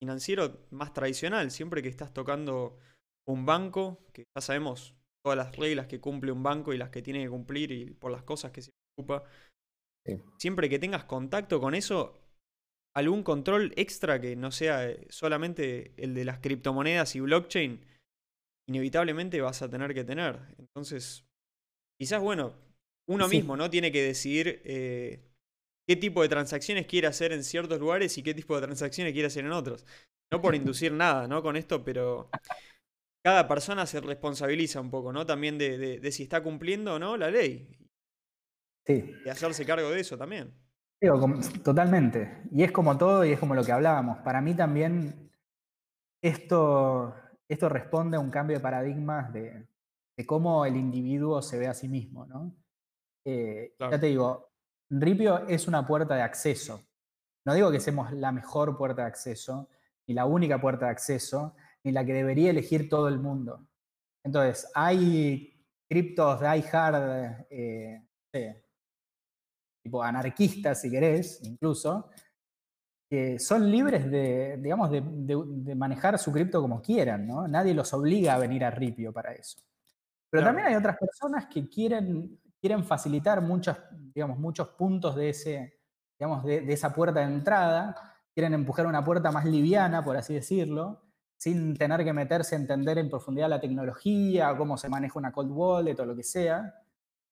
[0.00, 1.50] financiero más tradicional.
[1.50, 2.78] Siempre que estás tocando
[3.26, 4.94] un banco, que ya sabemos
[5.24, 8.12] todas las reglas que cumple un banco y las que tiene que cumplir y por
[8.12, 8.70] las cosas que se
[10.38, 12.18] Siempre que tengas contacto con eso,
[12.94, 17.84] algún control extra que no sea eh, solamente el de las criptomonedas y blockchain,
[18.68, 20.38] inevitablemente vas a tener que tener.
[20.58, 21.24] Entonces,
[21.98, 22.54] quizás, bueno,
[23.08, 23.70] uno mismo, ¿no?
[23.70, 25.20] Tiene que decidir eh,
[25.88, 29.26] qué tipo de transacciones quiere hacer en ciertos lugares y qué tipo de transacciones quiere
[29.26, 29.84] hacer en otros.
[30.32, 31.42] No por inducir nada, ¿no?
[31.42, 32.30] Con esto, pero
[33.24, 35.26] cada persona se responsabiliza un poco, ¿no?
[35.26, 37.68] También de, si está cumpliendo o no la ley.
[38.90, 39.14] Sí.
[39.24, 40.52] Y hacerse cargo de eso también.
[41.62, 42.42] totalmente.
[42.52, 44.18] Y es como todo y es como lo que hablábamos.
[44.18, 45.30] Para mí también
[46.22, 47.14] esto
[47.50, 49.66] esto responde a un cambio de paradigmas de,
[50.24, 52.24] cómo el individuo se ve a sí mismo.
[52.26, 52.54] ¿no?
[53.24, 54.52] Eh, ya te digo,
[54.88, 56.80] Ripio es una puerta de acceso.
[57.44, 59.68] No digo que seamos la mejor puerta de acceso,
[60.06, 63.66] ni la única puerta de acceso, ni la que debería elegir todo el mundo.
[64.22, 68.04] Entonces, hay criptos die hard, eh,
[69.82, 72.10] tipo anarquistas, si querés, incluso,
[73.08, 77.48] que son libres de, digamos, de, manejar su cripto como quieran, ¿no?
[77.48, 79.58] Nadie los obliga a venir a Ripio para eso.
[80.30, 83.76] Pero también hay otras personas que quieren, quieren facilitar muchos,
[84.14, 85.80] digamos, muchos puntos de, ese,
[86.16, 87.96] digamos, de, esa puerta de entrada,
[88.32, 91.02] quieren empujar una puerta más liviana, por así decirlo,
[91.36, 95.50] sin tener que meterse a entender en profundidad la tecnología, cómo se maneja una cold
[95.50, 96.74] wallet o lo que sea.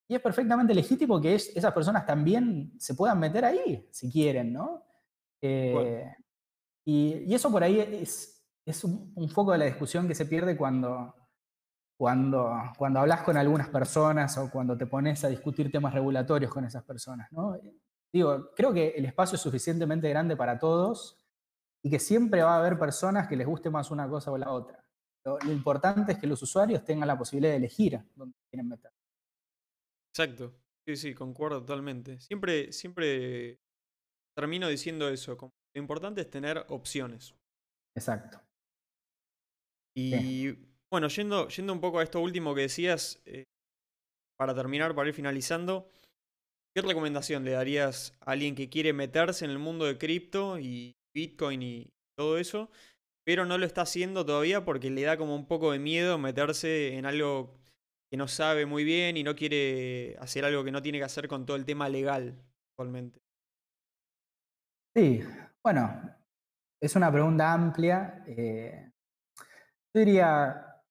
[0.08, 4.82] Y es perfectamente legítimo que esas personas también se puedan meter ahí, si quieren, ¿no?
[5.42, 6.10] Eh,
[6.86, 11.14] y, eso por ahí es, es un, foco de la discusión que se pierde cuando,
[11.94, 16.64] cuando, cuando hablas con algunas personas o cuando te pones a discutir temas regulatorios con
[16.64, 17.30] esas personas.
[17.30, 17.58] ¿no?
[18.10, 21.22] Digo, creo que el espacio es suficientemente grande para todos
[21.82, 24.50] y que siempre va a haber personas que les guste más una cosa o la
[24.50, 24.82] otra.
[25.22, 28.90] Lo, lo importante es que los usuarios tengan la posibilidad de elegir dónde quieren meter.
[30.18, 30.52] Exacto.
[30.86, 32.18] Sí, sí, concuerdo totalmente.
[32.18, 33.60] Siempre, siempre
[34.36, 35.36] termino diciendo eso.
[35.36, 37.34] lo importante es tener opciones.
[37.96, 38.40] Exacto.
[39.96, 40.56] Y
[40.90, 43.44] bueno, yendo, yendo un poco a esto último que decías, eh,
[44.38, 45.90] para terminar, para ir finalizando,
[46.74, 50.96] ¿qué recomendación le darías a alguien que quiere meterse en el mundo de cripto y
[51.14, 52.70] Bitcoin y todo eso,
[53.24, 56.96] pero no lo está haciendo todavía porque le da como un poco de miedo meterse
[56.96, 57.57] en algo
[58.10, 61.28] que no sabe muy bien y no quiere hacer algo que no tiene que hacer
[61.28, 63.20] con todo el tema legal actualmente?
[64.94, 65.20] Sí,
[65.62, 66.16] bueno,
[66.80, 68.24] es una pregunta amplia.
[68.26, 68.90] Eh,
[69.94, 70.82] yo diría,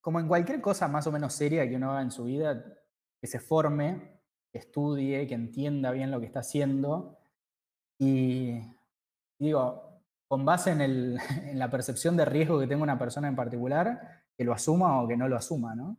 [0.00, 2.64] como en cualquier cosa más o menos seria que uno haga en su vida,
[3.20, 4.20] que se forme,
[4.52, 7.18] que estudie, que entienda bien lo que está haciendo.
[7.98, 8.60] Y
[9.40, 10.80] digo, con base en,
[11.20, 15.08] en la percepción de riesgo que tenga una persona en particular, que lo asuma o
[15.08, 15.98] que no lo asuma, ¿no?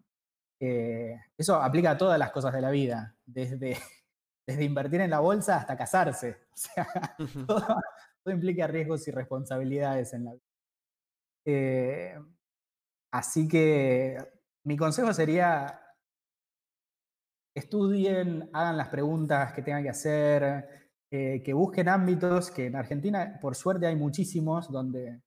[0.59, 3.77] Eh, eso aplica a todas las cosas de la vida, desde
[4.47, 6.47] desde invertir en la bolsa hasta casarse.
[6.49, 6.87] O sea,
[8.23, 10.43] todo implica riesgos y responsabilidades en la vida.
[11.45, 12.19] Eh,
[13.11, 14.17] así que
[14.63, 15.79] mi consejo sería,
[17.55, 23.37] estudien, hagan las preguntas que tengan que hacer, eh, que busquen ámbitos, que en Argentina,
[23.39, 25.21] por suerte, hay muchísimos donde,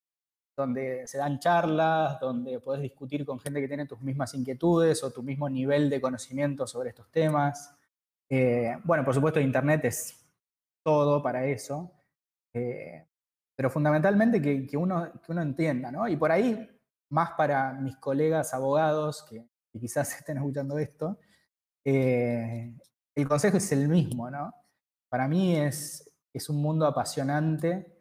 [0.56, 5.10] donde se dan charlas, donde puedes discutir con gente que tiene tus mismas inquietudes o
[5.10, 7.74] tu mismo nivel de conocimiento sobre estos temas.
[8.28, 10.24] Eh, bueno, por supuesto, Internet es
[10.82, 11.92] todo para eso,
[12.52, 13.06] eh,
[13.54, 16.08] pero fundamentalmente que, uno, que uno entienda, ¿no?
[16.08, 16.68] Y por ahí,
[17.10, 19.46] más para mis colegas abogados que,
[19.78, 21.18] quizás estén escuchando esto,
[21.84, 24.52] el consejo es el mismo, ¿no?
[25.10, 27.99] para mí es, es un mundo apasionante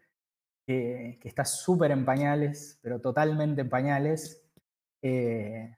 [0.69, 4.45] que, está súper en pañales, pero totalmente en pañales.
[5.01, 5.75] Eh,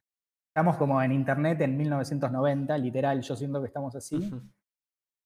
[0.49, 4.29] estamos como en Internet en 1990, literal, yo siento que estamos así,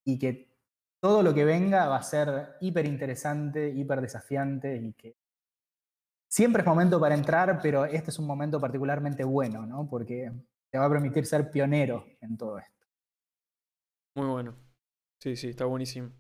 [0.06, 0.54] y que
[1.02, 5.16] todo lo que venga va a ser hiper interesante, hiper desafiante y que
[6.30, 9.88] siempre es momento para entrar, pero este es un momento particularmente bueno, ¿no?
[9.90, 10.32] Porque
[10.70, 12.86] te va a permitir ser pionero en todo esto.
[14.16, 14.56] Muy bueno.
[15.20, 16.12] Sí, sí, está buenísimo.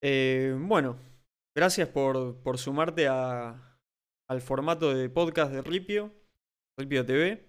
[0.00, 0.96] Eh, bueno,
[1.58, 3.76] gracias por, por sumarte a,
[4.28, 6.14] al formato de podcast de Ripio,
[6.78, 7.48] Ripio TV.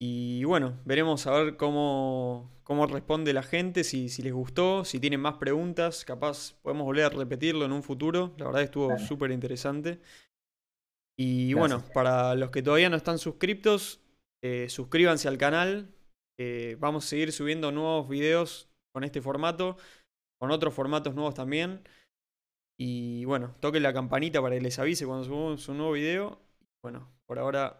[0.00, 5.00] Y bueno, veremos a ver cómo, cómo responde la gente, si, si, les gustó, si
[5.00, 8.34] tienen más preguntas, capaz podemos volver a repetirlo en un futuro.
[8.38, 10.00] La verdad estuvo súper interesante.
[11.18, 14.00] Y bueno, para los que todavía no están suscriptos,
[14.44, 15.92] eh, suscríbanse al canal.
[16.38, 19.76] Eh, vamos a seguir subiendo nuevos videos con este formato,
[20.38, 21.82] con otros formatos nuevos también.
[22.84, 26.40] Y bueno, toquen la campanita para que les avise cuando subamos un nuevo video.
[26.82, 27.78] Bueno, por ahora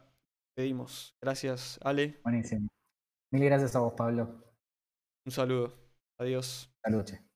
[0.55, 1.17] pedimos.
[1.21, 2.21] Gracias, Ale.
[2.23, 2.69] Buenísimo.
[3.33, 4.45] Mil gracias a vos, Pablo.
[5.27, 5.75] Un saludo.
[6.21, 6.73] Adiós.
[6.85, 7.32] Saludos.